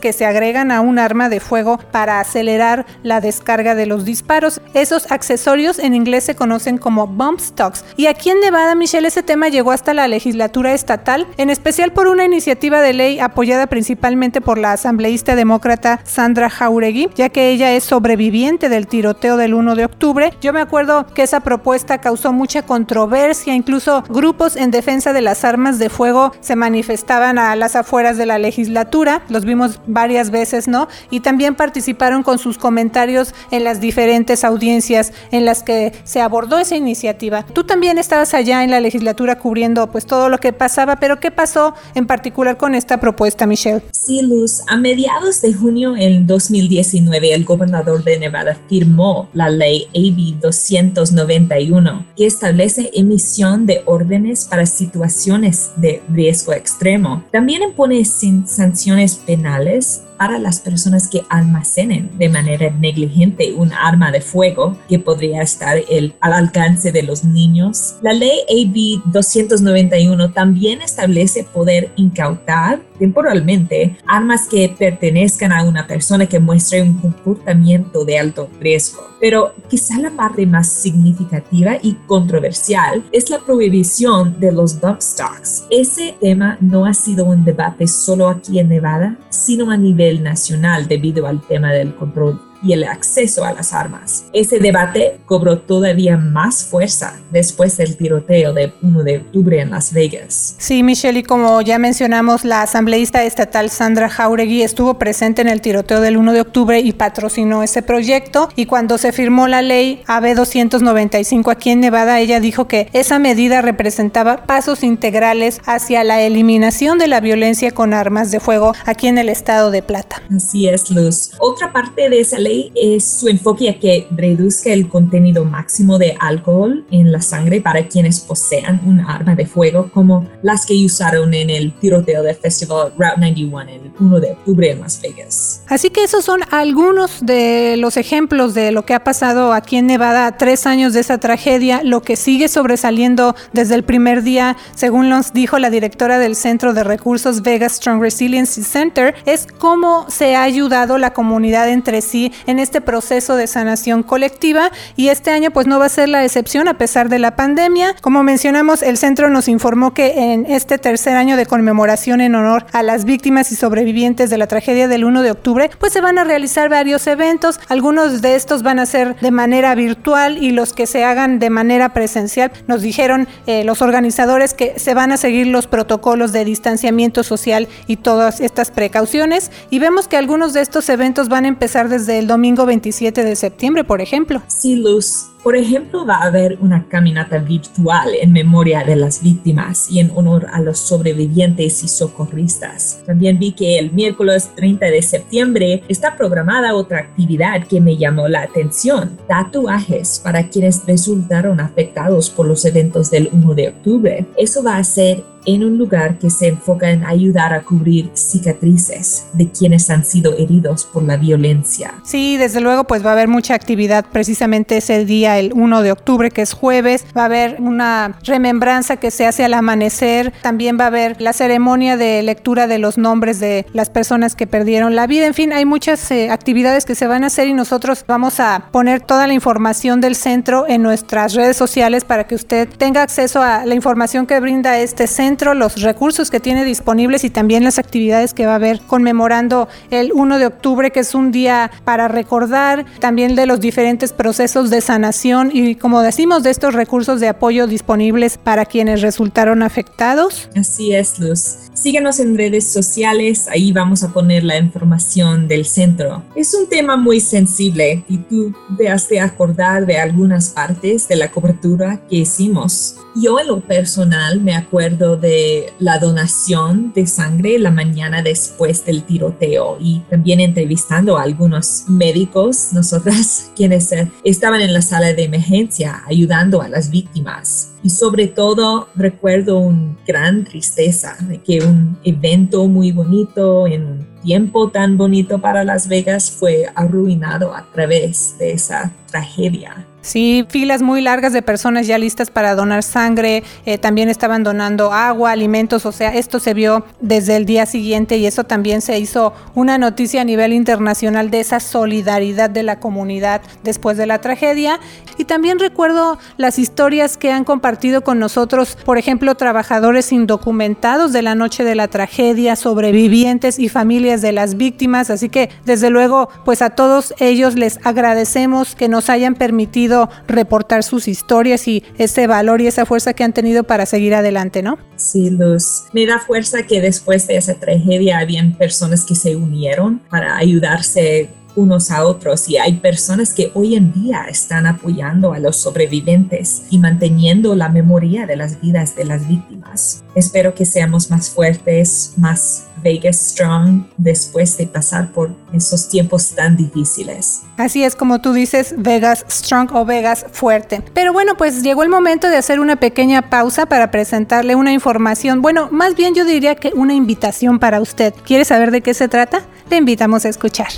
que 0.00 0.12
se 0.12 0.26
agregan 0.26 0.70
a 0.70 0.80
un 0.80 0.98
arma 0.98 1.28
de 1.28 1.40
fuego 1.40 1.78
para 1.90 2.20
acelerar 2.20 2.86
la 3.02 3.20
descarga 3.20 3.74
de 3.74 3.86
los 3.86 4.04
disparos. 4.04 4.60
Esos 4.74 5.10
accesorios 5.10 5.78
en 5.78 5.94
inglés 5.94 6.24
se 6.24 6.34
conocen 6.34 6.78
como 6.78 7.06
bump 7.06 7.40
stocks. 7.40 7.84
Y 7.96 8.06
aquí 8.06 8.30
en 8.30 8.40
Nevada, 8.40 8.74
Michelle, 8.74 9.08
ese 9.08 9.22
tema 9.22 9.48
llegó 9.48 9.72
hasta 9.72 9.94
la 9.94 10.08
legislatura 10.08 10.72
estatal, 10.72 11.26
en 11.36 11.50
especial 11.50 11.92
por 11.92 12.08
una 12.08 12.24
iniciativa 12.24 12.80
de 12.80 12.92
ley 12.92 13.20
apoyada 13.20 13.66
principalmente 13.66 14.40
por 14.40 14.58
la 14.58 14.72
asambleísta 14.72 15.36
demócrata 15.36 16.00
Sandra 16.04 16.50
Jauregui, 16.50 17.10
ya 17.14 17.28
que 17.28 17.50
ella 17.50 17.72
es 17.72 17.84
sobreviviente 17.84 18.68
del 18.68 18.86
tiroteo 18.86 19.36
del 19.36 19.54
1 19.54 19.74
de 19.74 19.84
octubre. 19.84 20.32
Yo 20.40 20.52
me 20.52 20.60
acuerdo 20.60 21.06
que 21.06 21.22
esa 21.22 21.40
propuesta 21.40 21.98
causó 21.98 22.32
mucha 22.32 22.62
controversia, 22.62 23.54
incluso 23.54 24.02
grupos 24.08 24.56
en 24.56 24.70
defensa 24.70 25.12
de 25.12 25.20
las 25.20 25.44
armas 25.44 25.78
de 25.78 25.90
fuego 25.90 26.32
se 26.40 26.56
manifestaban 26.56 27.38
a 27.38 27.54
las 27.56 27.76
afueras 27.76 28.16
de 28.16 28.26
la 28.26 28.38
legislatura, 28.38 29.22
los 29.28 29.44
vimos 29.44 29.80
varias 29.86 30.30
veces, 30.30 30.68
¿no? 30.68 30.88
Y 31.10 31.20
también 31.20 31.54
participaron 31.54 32.22
con 32.22 32.38
sus 32.38 32.58
comentarios 32.58 33.34
en 33.50 33.64
las 33.64 33.80
diferentes 33.80 34.44
audiencias 34.44 35.12
en 35.30 35.44
las 35.44 35.62
que 35.62 35.92
se 36.04 36.20
abordó 36.20 36.58
esa 36.58 36.76
iniciativa. 36.76 37.44
Tú 37.44 37.64
también 37.64 37.98
estabas 37.98 38.34
allá 38.34 38.64
en 38.64 38.70
la 38.70 38.80
legislatura 38.80 39.38
cubriendo 39.38 39.90
pues 39.90 40.06
todo 40.06 40.28
lo 40.28 40.38
que 40.38 40.52
pasaba, 40.52 40.96
pero 40.96 41.20
¿qué 41.20 41.30
pasó 41.30 41.74
en 41.94 42.06
particular 42.06 42.56
con 42.56 42.74
esta 42.74 43.00
propuesta, 43.00 43.46
Michelle? 43.46 43.82
Sí, 43.92 44.22
Luz, 44.22 44.62
a 44.68 44.76
mediados 44.76 45.40
de 45.42 45.52
junio 45.52 45.96
en 45.96 46.26
2019 46.26 47.34
el 47.34 47.44
gobernador 47.44 48.04
de 48.04 48.18
Nevada 48.18 48.58
firmó 48.68 49.28
la 49.32 49.48
ley 49.48 49.86
AB 49.94 50.40
291 50.40 52.06
que 52.16 52.26
establece 52.26 52.90
emisión 52.94 53.66
de 53.66 53.82
órdenes 53.86 54.44
para 54.44 54.66
situaciones 54.66 55.72
de 55.76 56.02
riesgo 56.08 56.52
extremo. 56.52 57.24
También 57.32 57.62
impone 57.62 58.04
sanciones 58.04 59.13
penales 59.16 60.02
para 60.24 60.38
las 60.38 60.58
personas 60.58 61.06
que 61.06 61.22
almacenen 61.28 62.10
de 62.16 62.30
manera 62.30 62.70
negligente 62.70 63.52
un 63.52 63.74
arma 63.74 64.10
de 64.10 64.22
fuego 64.22 64.74
que 64.88 64.98
podría 64.98 65.42
estar 65.42 65.76
el, 65.90 66.14
al 66.18 66.32
alcance 66.32 66.92
de 66.92 67.02
los 67.02 67.24
niños. 67.24 67.96
La 68.00 68.14
ley 68.14 68.38
AB 68.48 69.12
291 69.12 70.32
también 70.32 70.80
establece 70.80 71.44
poder 71.44 71.90
incautar 71.96 72.80
temporalmente 72.98 73.98
armas 74.06 74.46
que 74.48 74.74
pertenezcan 74.78 75.52
a 75.52 75.64
una 75.64 75.86
persona 75.86 76.26
que 76.26 76.38
muestre 76.38 76.80
un 76.80 76.94
comportamiento 76.94 78.04
de 78.04 78.18
alto 78.18 78.48
riesgo. 78.60 79.02
Pero 79.20 79.52
quizá 79.68 79.98
la 79.98 80.10
parte 80.10 80.46
más 80.46 80.68
significativa 80.68 81.76
y 81.82 81.94
controversial 82.06 83.04
es 83.12 83.30
la 83.30 83.40
prohibición 83.40 84.38
de 84.38 84.52
los 84.52 84.80
dump 84.80 85.00
stocks. 85.00 85.64
Ese 85.70 86.14
tema 86.20 86.56
no 86.60 86.86
ha 86.86 86.94
sido 86.94 87.24
un 87.24 87.44
debate 87.44 87.86
solo 87.86 88.28
aquí 88.28 88.58
en 88.58 88.68
Nevada, 88.68 89.18
sino 89.30 89.70
a 89.70 89.76
nivel 89.76 90.13
nacional 90.22 90.86
debido 90.86 91.26
al 91.26 91.40
tema 91.40 91.72
del 91.72 91.94
control 91.94 92.40
y 92.64 92.72
el 92.72 92.84
acceso 92.84 93.44
a 93.44 93.52
las 93.52 93.72
armas. 93.72 94.24
Ese 94.32 94.58
debate 94.58 95.18
cobró 95.26 95.58
todavía 95.58 96.16
más 96.16 96.64
fuerza 96.64 97.20
después 97.30 97.76
del 97.76 97.96
tiroteo 97.96 98.52
de 98.52 98.72
1 98.82 99.02
de 99.02 99.18
octubre 99.18 99.60
en 99.60 99.70
Las 99.70 99.92
Vegas. 99.92 100.56
Sí, 100.58 100.82
Michelle, 100.82 101.18
y 101.18 101.22
como 101.22 101.60
ya 101.60 101.78
mencionamos, 101.78 102.44
la 102.44 102.62
asambleísta 102.62 103.24
estatal 103.24 103.70
Sandra 103.70 104.08
Jauregui 104.08 104.62
estuvo 104.62 104.94
presente 104.94 105.42
en 105.42 105.48
el 105.48 105.60
tiroteo 105.60 106.00
del 106.00 106.16
1 106.16 106.32
de 106.32 106.40
octubre 106.40 106.80
y 106.80 106.92
patrocinó 106.92 107.62
ese 107.62 107.82
proyecto. 107.82 108.48
Y 108.56 108.66
cuando 108.66 108.98
se 108.98 109.12
firmó 109.12 109.46
la 109.48 109.62
ley 109.62 110.02
AB 110.06 110.34
295 110.34 111.50
aquí 111.50 111.70
en 111.70 111.80
Nevada, 111.80 112.20
ella 112.20 112.40
dijo 112.40 112.66
que 112.66 112.88
esa 112.92 113.18
medida 113.18 113.60
representaba 113.62 114.46
pasos 114.46 114.82
integrales 114.82 115.60
hacia 115.66 116.04
la 116.04 116.22
eliminación 116.22 116.98
de 116.98 117.08
la 117.08 117.20
violencia 117.20 117.72
con 117.72 117.92
armas 117.92 118.30
de 118.30 118.40
fuego 118.40 118.72
aquí 118.86 119.08
en 119.08 119.18
el 119.18 119.28
estado 119.28 119.70
de 119.70 119.82
Plata. 119.82 120.22
Así 120.34 120.68
es, 120.68 120.90
Luz. 120.90 121.32
Otra 121.38 121.72
parte 121.72 122.08
de 122.08 122.20
esa 122.20 122.38
ley 122.38 122.53
Gray 122.54 122.72
es 122.74 123.04
su 123.04 123.28
enfoque 123.28 123.68
a 123.68 123.78
que 123.78 124.06
reduzca 124.10 124.72
el 124.72 124.88
contenido 124.88 125.44
máximo 125.44 125.98
de 125.98 126.16
alcohol 126.20 126.84
en 126.90 127.10
la 127.10 127.20
sangre 127.20 127.60
para 127.60 127.86
quienes 127.88 128.20
posean 128.20 128.80
un 128.84 129.00
arma 129.00 129.34
de 129.34 129.46
fuego, 129.46 129.90
como 129.92 130.28
las 130.42 130.66
que 130.66 130.84
usaron 130.84 131.34
en 131.34 131.50
el 131.50 131.72
tiroteo 131.78 132.22
del 132.22 132.36
Festival 132.36 132.92
Route 132.96 133.16
91 133.18 133.60
el 133.70 133.92
1 133.98 134.20
de 134.20 134.32
octubre 134.32 134.70
en 134.70 134.80
Las 134.80 135.00
Vegas. 135.00 135.62
Así 135.68 135.90
que 135.90 136.04
esos 136.04 136.24
son 136.24 136.40
algunos 136.50 137.24
de 137.24 137.76
los 137.78 137.96
ejemplos 137.96 138.54
de 138.54 138.72
lo 138.72 138.84
que 138.84 138.94
ha 138.94 139.04
pasado 139.04 139.52
aquí 139.52 139.76
en 139.76 139.86
Nevada, 139.86 140.36
tres 140.36 140.66
años 140.66 140.92
de 140.92 141.00
esa 141.00 141.18
tragedia, 141.18 141.82
lo 141.82 142.02
que 142.02 142.16
sigue 142.16 142.48
sobresaliendo 142.48 143.34
desde 143.52 143.74
el 143.74 143.84
primer 143.84 144.22
día, 144.22 144.56
según 144.74 145.08
nos 145.08 145.32
dijo 145.32 145.58
la 145.58 145.70
directora 145.70 146.18
del 146.18 146.36
Centro 146.36 146.74
de 146.74 146.84
Recursos 146.84 147.42
Vegas 147.42 147.72
Strong 147.74 148.00
Resiliency 148.00 148.62
Center, 148.62 149.14
es 149.26 149.46
cómo 149.46 150.06
se 150.08 150.36
ha 150.36 150.42
ayudado 150.42 150.98
la 150.98 151.12
comunidad 151.12 151.68
entre 151.68 152.00
sí 152.00 152.32
en 152.46 152.58
este 152.58 152.80
proceso 152.80 153.36
de 153.36 153.46
sanación 153.46 154.02
colectiva 154.02 154.70
y 154.96 155.08
este 155.08 155.30
año 155.30 155.50
pues 155.50 155.66
no 155.66 155.78
va 155.78 155.86
a 155.86 155.88
ser 155.88 156.08
la 156.08 156.24
excepción 156.24 156.68
a 156.68 156.74
pesar 156.74 157.08
de 157.08 157.18
la 157.18 157.36
pandemia. 157.36 157.94
Como 158.00 158.22
mencionamos, 158.22 158.82
el 158.82 158.98
centro 158.98 159.30
nos 159.30 159.48
informó 159.48 159.94
que 159.94 160.32
en 160.32 160.46
este 160.46 160.78
tercer 160.78 161.16
año 161.16 161.36
de 161.36 161.46
conmemoración 161.46 162.20
en 162.20 162.34
honor 162.34 162.66
a 162.72 162.82
las 162.82 163.04
víctimas 163.04 163.52
y 163.52 163.56
sobrevivientes 163.56 164.30
de 164.30 164.38
la 164.38 164.46
tragedia 164.46 164.88
del 164.88 165.04
1 165.04 165.22
de 165.22 165.30
octubre, 165.30 165.70
pues 165.78 165.92
se 165.92 166.00
van 166.00 166.18
a 166.18 166.24
realizar 166.24 166.68
varios 166.68 167.06
eventos. 167.06 167.60
Algunos 167.68 168.22
de 168.22 168.34
estos 168.34 168.62
van 168.62 168.78
a 168.78 168.86
ser 168.86 169.16
de 169.16 169.30
manera 169.30 169.74
virtual 169.74 170.42
y 170.42 170.50
los 170.50 170.72
que 170.72 170.86
se 170.86 171.04
hagan 171.04 171.38
de 171.38 171.50
manera 171.50 171.92
presencial. 171.92 172.52
Nos 172.66 172.82
dijeron 172.82 173.28
eh, 173.46 173.64
los 173.64 173.82
organizadores 173.82 174.54
que 174.54 174.78
se 174.78 174.94
van 174.94 175.12
a 175.12 175.16
seguir 175.16 175.46
los 175.46 175.66
protocolos 175.66 176.32
de 176.32 176.44
distanciamiento 176.44 177.22
social 177.22 177.68
y 177.86 177.96
todas 177.96 178.40
estas 178.40 178.70
precauciones. 178.70 179.50
Y 179.70 179.78
vemos 179.78 180.08
que 180.08 180.16
algunos 180.16 180.52
de 180.52 180.60
estos 180.60 180.88
eventos 180.88 181.28
van 181.28 181.44
a 181.44 181.48
empezar 181.48 181.88
desde 181.88 182.18
el 182.18 182.23
domingo 182.26 182.66
27 182.66 183.24
de 183.24 183.36
septiembre, 183.36 183.84
por 183.84 184.00
ejemplo. 184.00 184.42
Sí, 184.48 184.76
Luz. 184.76 185.26
Por 185.44 185.56
ejemplo, 185.56 186.06
va 186.06 186.16
a 186.16 186.28
haber 186.28 186.56
una 186.62 186.88
caminata 186.88 187.36
virtual 187.36 188.08
en 188.18 188.32
memoria 188.32 188.82
de 188.82 188.96
las 188.96 189.22
víctimas 189.22 189.90
y 189.90 190.00
en 190.00 190.10
honor 190.14 190.46
a 190.50 190.62
los 190.62 190.78
sobrevivientes 190.78 191.84
y 191.84 191.88
socorristas. 191.88 193.02
También 193.04 193.38
vi 193.38 193.52
que 193.52 193.78
el 193.78 193.92
miércoles 193.92 194.50
30 194.56 194.86
de 194.86 195.02
septiembre 195.02 195.82
está 195.86 196.16
programada 196.16 196.74
otra 196.74 197.00
actividad 197.00 197.66
que 197.66 197.82
me 197.82 197.98
llamó 197.98 198.26
la 198.26 198.40
atención, 198.40 199.18
tatuajes 199.28 200.18
para 200.24 200.48
quienes 200.48 200.86
resultaron 200.86 201.60
afectados 201.60 202.30
por 202.30 202.46
los 202.46 202.64
eventos 202.64 203.10
del 203.10 203.28
1 203.30 203.54
de 203.54 203.68
octubre. 203.68 204.26
Eso 204.38 204.62
va 204.62 204.78
a 204.78 204.84
ser 204.84 205.24
en 205.46 205.64
un 205.64 205.78
lugar 205.78 206.18
que 206.18 206.30
se 206.30 206.48
enfoca 206.48 206.90
en 206.90 207.04
ayudar 207.04 207.52
a 207.52 207.62
cubrir 207.62 208.10
cicatrices 208.14 209.26
de 209.32 209.50
quienes 209.50 209.90
han 209.90 210.04
sido 210.04 210.36
heridos 210.36 210.84
por 210.84 211.02
la 211.02 211.16
violencia. 211.16 211.94
Sí, 212.04 212.36
desde 212.36 212.60
luego 212.60 212.84
pues 212.84 213.04
va 213.04 213.10
a 213.10 213.12
haber 213.12 213.28
mucha 213.28 213.54
actividad 213.54 214.06
precisamente 214.10 214.76
ese 214.76 215.04
día, 215.04 215.33
el 215.38 215.52
1 215.54 215.82
de 215.82 215.92
octubre, 215.92 216.30
que 216.30 216.42
es 216.42 216.52
jueves. 216.52 217.06
Va 217.16 217.22
a 217.22 217.26
haber 217.26 217.56
una 217.60 218.18
remembranza 218.22 218.96
que 218.96 219.10
se 219.10 219.26
hace 219.26 219.44
al 219.44 219.54
amanecer. 219.54 220.32
También 220.42 220.78
va 220.78 220.84
a 220.84 220.88
haber 220.88 221.20
la 221.20 221.32
ceremonia 221.32 221.96
de 221.96 222.22
lectura 222.22 222.66
de 222.66 222.78
los 222.78 222.98
nombres 222.98 223.40
de 223.40 223.66
las 223.72 223.90
personas 223.90 224.36
que 224.36 224.46
perdieron 224.46 224.94
la 224.94 225.06
vida. 225.06 225.26
En 225.26 225.34
fin, 225.34 225.52
hay 225.52 225.64
muchas 225.64 226.10
eh, 226.10 226.30
actividades 226.30 226.84
que 226.84 226.94
se 226.94 227.06
van 227.06 227.24
a 227.24 227.28
hacer 227.28 227.48
y 227.48 227.54
nosotros 227.54 228.04
vamos 228.06 228.40
a 228.40 228.68
poner 228.70 229.00
toda 229.00 229.26
la 229.26 229.34
información 229.34 230.00
del 230.00 230.14
centro 230.14 230.66
en 230.68 230.82
nuestras 230.82 231.34
redes 231.34 231.56
sociales 231.56 232.04
para 232.04 232.24
que 232.24 232.34
usted 232.34 232.68
tenga 232.68 233.02
acceso 233.02 233.42
a 233.42 233.66
la 233.66 233.74
información 233.74 234.26
que 234.26 234.40
brinda 234.40 234.78
este 234.78 235.06
centro 235.06 235.54
los 235.54 235.80
recursos 235.82 236.30
que 236.30 236.40
tiene 236.40 236.64
disponibles 236.64 237.24
y 237.24 237.30
también 237.30 237.64
las 237.64 237.78
actividades 237.78 238.34
que 238.34 238.46
va 238.46 238.52
a 238.52 238.56
haber 238.56 238.80
conmemorando 238.82 239.68
el 239.90 240.12
1 240.12 240.38
de 240.38 240.46
octubre, 240.46 240.90
que 240.90 241.00
es 241.00 241.14
un 241.14 241.32
día 241.32 241.70
para 241.84 242.08
recordar 242.08 242.84
también 243.00 243.34
de 243.34 243.46
los 243.46 243.60
diferentes 243.60 244.12
procesos 244.12 244.70
de 244.70 244.80
sanación 244.80 245.23
y, 245.24 245.74
como 245.76 246.02
decimos, 246.02 246.42
de 246.42 246.50
estos 246.50 246.74
recursos 246.74 247.18
de 247.18 247.28
apoyo 247.28 247.66
disponibles 247.66 248.36
para 248.36 248.66
quienes 248.66 249.00
resultaron 249.00 249.62
afectados. 249.62 250.50
Así 250.54 250.94
es, 250.94 251.18
Luz. 251.18 251.64
Síguenos 251.72 252.20
en 252.20 252.36
redes 252.36 252.72
sociales, 252.72 253.48
ahí 253.48 253.72
vamos 253.72 254.02
a 254.04 254.12
poner 254.12 254.44
la 254.44 254.56
información 254.58 255.48
del 255.48 255.64
centro. 255.64 256.22
Es 256.36 256.54
un 256.54 256.68
tema 256.68 256.96
muy 256.96 257.20
sensible 257.20 258.04
y 258.08 258.18
tú 258.18 258.54
te 258.78 258.88
has 258.88 259.08
de 259.08 259.20
acordar 259.20 259.84
de 259.84 259.98
algunas 259.98 260.50
partes 260.50 261.08
de 261.08 261.16
la 261.16 261.30
cobertura 261.30 262.00
que 262.08 262.16
hicimos. 262.16 262.96
Yo 263.16 263.38
en 263.38 263.48
lo 263.48 263.60
personal 263.60 264.40
me 264.40 264.54
acuerdo 264.54 265.16
de 265.16 265.72
la 265.78 265.98
donación 265.98 266.92
de 266.94 267.06
sangre 267.06 267.58
la 267.58 267.70
mañana 267.70 268.22
después 268.22 268.84
del 268.84 269.04
tiroteo 269.04 269.76
y 269.80 270.00
también 270.10 270.40
entrevistando 270.40 271.18
a 271.18 271.22
algunos 271.22 271.84
médicos, 271.88 272.68
nosotras 272.72 273.50
quienes 273.56 273.90
estaban 274.24 274.60
en 274.62 274.72
la 274.72 274.82
sala 274.82 275.03
de 275.12 275.24
emergencia 275.24 276.02
ayudando 276.06 276.62
a 276.62 276.68
las 276.68 276.90
víctimas 276.90 277.72
y 277.82 277.90
sobre 277.90 278.28
todo 278.28 278.88
recuerdo 278.94 279.58
una 279.58 279.96
gran 280.06 280.44
tristeza 280.44 281.16
de 281.20 281.38
que 281.38 281.58
un 281.60 281.98
evento 282.04 282.66
muy 282.66 282.92
bonito 282.92 283.66
en 283.66 283.84
un 283.84 284.06
tiempo 284.22 284.70
tan 284.70 284.96
bonito 284.96 285.40
para 285.40 285.64
Las 285.64 285.86
Vegas 285.88 286.30
fue 286.30 286.66
arruinado 286.74 287.54
a 287.54 287.66
través 287.72 288.36
de 288.38 288.52
esa 288.52 288.92
tragedia. 289.10 289.86
Sí, 290.04 290.44
filas 290.50 290.82
muy 290.82 291.00
largas 291.00 291.32
de 291.32 291.40
personas 291.40 291.86
ya 291.86 291.96
listas 291.96 292.28
para 292.28 292.54
donar 292.54 292.82
sangre, 292.82 293.42
eh, 293.64 293.78
también 293.78 294.10
estaban 294.10 294.42
donando 294.42 294.92
agua, 294.92 295.30
alimentos, 295.30 295.86
o 295.86 295.92
sea, 295.92 296.10
esto 296.10 296.40
se 296.40 296.52
vio 296.52 296.84
desde 297.00 297.36
el 297.36 297.46
día 297.46 297.64
siguiente 297.64 298.18
y 298.18 298.26
eso 298.26 298.44
también 298.44 298.82
se 298.82 298.98
hizo 298.98 299.32
una 299.54 299.78
noticia 299.78 300.20
a 300.20 300.24
nivel 300.24 300.52
internacional 300.52 301.30
de 301.30 301.40
esa 301.40 301.58
solidaridad 301.58 302.50
de 302.50 302.62
la 302.62 302.80
comunidad 302.80 303.40
después 303.62 303.96
de 303.96 304.04
la 304.04 304.20
tragedia. 304.20 304.78
Y 305.16 305.24
también 305.24 305.58
recuerdo 305.58 306.18
las 306.36 306.58
historias 306.58 307.16
que 307.16 307.32
han 307.32 307.44
compartido 307.44 308.02
con 308.02 308.18
nosotros, 308.18 308.76
por 308.84 308.98
ejemplo, 308.98 309.36
trabajadores 309.36 310.12
indocumentados 310.12 311.14
de 311.14 311.22
la 311.22 311.34
noche 311.34 311.64
de 311.64 311.76
la 311.76 311.88
tragedia, 311.88 312.56
sobrevivientes 312.56 313.58
y 313.58 313.70
familias 313.70 314.20
de 314.20 314.32
las 314.32 314.58
víctimas, 314.58 315.08
así 315.08 315.30
que 315.30 315.48
desde 315.64 315.88
luego, 315.88 316.28
pues 316.44 316.60
a 316.60 316.70
todos 316.70 317.14
ellos 317.20 317.54
les 317.54 317.78
agradecemos 317.86 318.74
que 318.74 318.88
nos 318.88 319.08
hayan 319.08 319.34
permitido 319.34 319.93
reportar 320.26 320.82
sus 320.82 321.08
historias 321.08 321.66
y 321.68 321.82
ese 321.98 322.26
valor 322.26 322.60
y 322.60 322.66
esa 322.66 322.86
fuerza 322.86 323.12
que 323.14 323.24
han 323.24 323.32
tenido 323.32 323.64
para 323.64 323.86
seguir 323.86 324.14
adelante, 324.14 324.62
¿no? 324.62 324.78
Sí, 324.96 325.30
Luz. 325.30 325.84
Me 325.92 326.06
da 326.06 326.18
fuerza 326.18 326.64
que 326.64 326.80
después 326.80 327.26
de 327.26 327.36
esa 327.36 327.54
tragedia 327.54 328.18
habían 328.18 328.56
personas 328.56 329.04
que 329.04 329.14
se 329.14 329.36
unieron 329.36 330.00
para 330.10 330.36
ayudarse 330.36 331.30
unos 331.56 331.90
a 331.90 332.04
otros 332.04 332.48
y 332.48 332.56
hay 332.56 332.74
personas 332.74 333.32
que 333.32 333.50
hoy 333.54 333.76
en 333.76 333.92
día 333.92 334.26
están 334.28 334.66
apoyando 334.66 335.32
a 335.32 335.38
los 335.38 335.56
sobrevivientes 335.56 336.64
y 336.70 336.78
manteniendo 336.78 337.54
la 337.54 337.68
memoria 337.68 338.26
de 338.26 338.36
las 338.36 338.60
vidas 338.60 338.96
de 338.96 339.04
las 339.04 339.28
víctimas. 339.28 340.04
Espero 340.14 340.54
que 340.54 340.64
seamos 340.64 341.10
más 341.10 341.30
fuertes, 341.30 342.14
más 342.16 342.64
Vegas 342.84 343.30
Strong 343.30 343.86
después 343.96 344.56
de 344.58 344.66
pasar 344.66 345.10
por 345.10 345.34
esos 345.52 345.88
tiempos 345.88 346.34
tan 346.34 346.56
difíciles. 346.56 347.42
Así 347.56 347.82
es 347.82 347.96
como 347.96 348.20
tú 348.20 348.32
dices, 348.34 348.74
Vegas 348.76 349.24
Strong 349.28 349.74
o 349.74 349.84
Vegas 349.86 350.26
fuerte. 350.30 350.82
Pero 350.92 351.12
bueno, 351.12 351.36
pues 351.36 351.62
llegó 351.62 351.82
el 351.82 351.88
momento 351.88 352.28
de 352.28 352.36
hacer 352.36 352.60
una 352.60 352.76
pequeña 352.76 353.30
pausa 353.30 353.66
para 353.66 353.90
presentarle 353.90 354.54
una 354.54 354.72
información. 354.72 355.40
Bueno, 355.40 355.68
más 355.72 355.96
bien 355.96 356.14
yo 356.14 356.24
diría 356.24 356.54
que 356.54 356.72
una 356.74 356.94
invitación 356.94 357.58
para 357.58 357.80
usted. 357.80 358.12
¿Quiere 358.24 358.44
saber 358.44 358.70
de 358.70 358.82
qué 358.82 358.92
se 358.92 359.08
trata? 359.08 359.40
Le 359.70 359.78
invitamos 359.78 360.26
a 360.26 360.28
escuchar. 360.28 360.68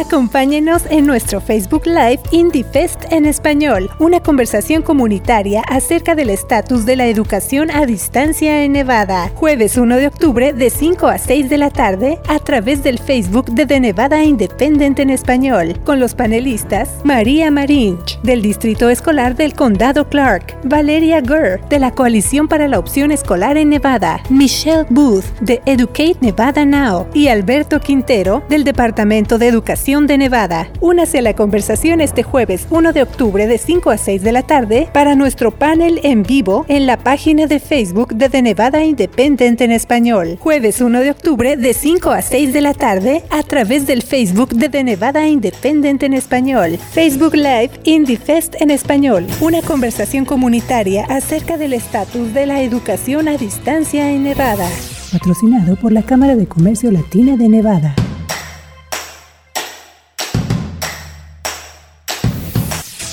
Acompáñenos 0.00 0.84
en 0.88 1.04
nuestro 1.04 1.42
Facebook 1.42 1.82
Live 1.84 2.20
IndieFest 2.30 3.12
en 3.12 3.26
español, 3.26 3.90
una 3.98 4.20
conversación 4.20 4.80
comunitaria 4.80 5.60
acerca 5.68 6.14
del 6.14 6.30
estatus 6.30 6.86
de 6.86 6.96
la 6.96 7.06
educación 7.06 7.70
a 7.70 7.84
distancia 7.84 8.64
en 8.64 8.72
Nevada. 8.72 9.30
Jueves 9.34 9.76
1 9.76 9.96
de 9.96 10.06
octubre 10.06 10.54
de 10.54 10.70
5 10.70 11.06
a 11.06 11.18
6 11.18 11.50
de 11.50 11.58
la 11.58 11.68
tarde 11.68 12.18
a 12.28 12.38
través 12.38 12.82
del 12.82 12.98
Facebook 12.98 13.50
de 13.50 13.66
The 13.66 13.78
Nevada 13.78 14.24
Independent 14.24 14.98
en 15.00 15.10
español, 15.10 15.78
con 15.84 16.00
los 16.00 16.14
panelistas 16.14 16.88
María 17.04 17.50
Marinch, 17.50 18.18
del 18.22 18.40
Distrito 18.40 18.88
Escolar 18.88 19.36
del 19.36 19.52
Condado 19.52 20.08
Clark, 20.08 20.56
Valeria 20.64 21.20
Gurr, 21.20 21.60
de 21.68 21.78
la 21.78 21.90
Coalición 21.90 22.48
para 22.48 22.68
la 22.68 22.78
Opción 22.78 23.12
Escolar 23.12 23.58
en 23.58 23.68
Nevada, 23.68 24.22
Michelle 24.30 24.86
Booth, 24.88 25.26
de 25.42 25.60
Educate 25.66 26.16
Nevada 26.22 26.64
Now, 26.64 27.06
y 27.12 27.28
Alberto 27.28 27.80
Quintero, 27.80 28.42
del 28.48 28.64
Departamento 28.64 29.36
de 29.36 29.48
Educación 29.48 29.89
de 29.90 30.18
Nevada. 30.18 30.70
Únase 30.80 31.18
a 31.18 31.22
la 31.22 31.34
conversación 31.34 32.00
este 32.00 32.22
jueves 32.22 32.68
1 32.70 32.92
de 32.92 33.02
octubre 33.02 33.48
de 33.48 33.58
5 33.58 33.90
a 33.90 33.98
6 33.98 34.22
de 34.22 34.30
la 34.30 34.44
tarde 34.44 34.88
para 34.94 35.16
nuestro 35.16 35.50
panel 35.50 35.98
en 36.04 36.22
vivo 36.22 36.64
en 36.68 36.86
la 36.86 36.96
página 36.96 37.48
de 37.48 37.58
Facebook 37.58 38.14
de 38.14 38.28
The 38.28 38.40
Nevada 38.40 38.84
Independent 38.84 39.60
en 39.60 39.72
español. 39.72 40.38
Jueves 40.38 40.80
1 40.80 41.00
de 41.00 41.10
octubre 41.10 41.56
de 41.56 41.74
5 41.74 42.10
a 42.10 42.22
6 42.22 42.52
de 42.52 42.60
la 42.60 42.72
tarde 42.72 43.24
a 43.30 43.42
través 43.42 43.88
del 43.88 44.02
Facebook 44.02 44.50
de 44.50 44.68
The 44.68 44.84
Nevada 44.84 45.26
Independent 45.26 46.04
en 46.04 46.14
español. 46.14 46.78
Facebook 46.92 47.34
Live 47.34 47.72
Indie 47.82 48.16
Fest 48.16 48.54
en 48.60 48.70
español. 48.70 49.26
Una 49.40 49.60
conversación 49.60 50.24
comunitaria 50.24 51.04
acerca 51.06 51.58
del 51.58 51.72
estatus 51.72 52.32
de 52.32 52.46
la 52.46 52.62
educación 52.62 53.26
a 53.26 53.36
distancia 53.36 54.12
en 54.12 54.22
Nevada. 54.22 54.68
Patrocinado 55.10 55.74
por 55.74 55.90
la 55.90 56.02
Cámara 56.02 56.36
de 56.36 56.46
Comercio 56.46 56.92
Latina 56.92 57.36
de 57.36 57.48
Nevada. 57.48 57.96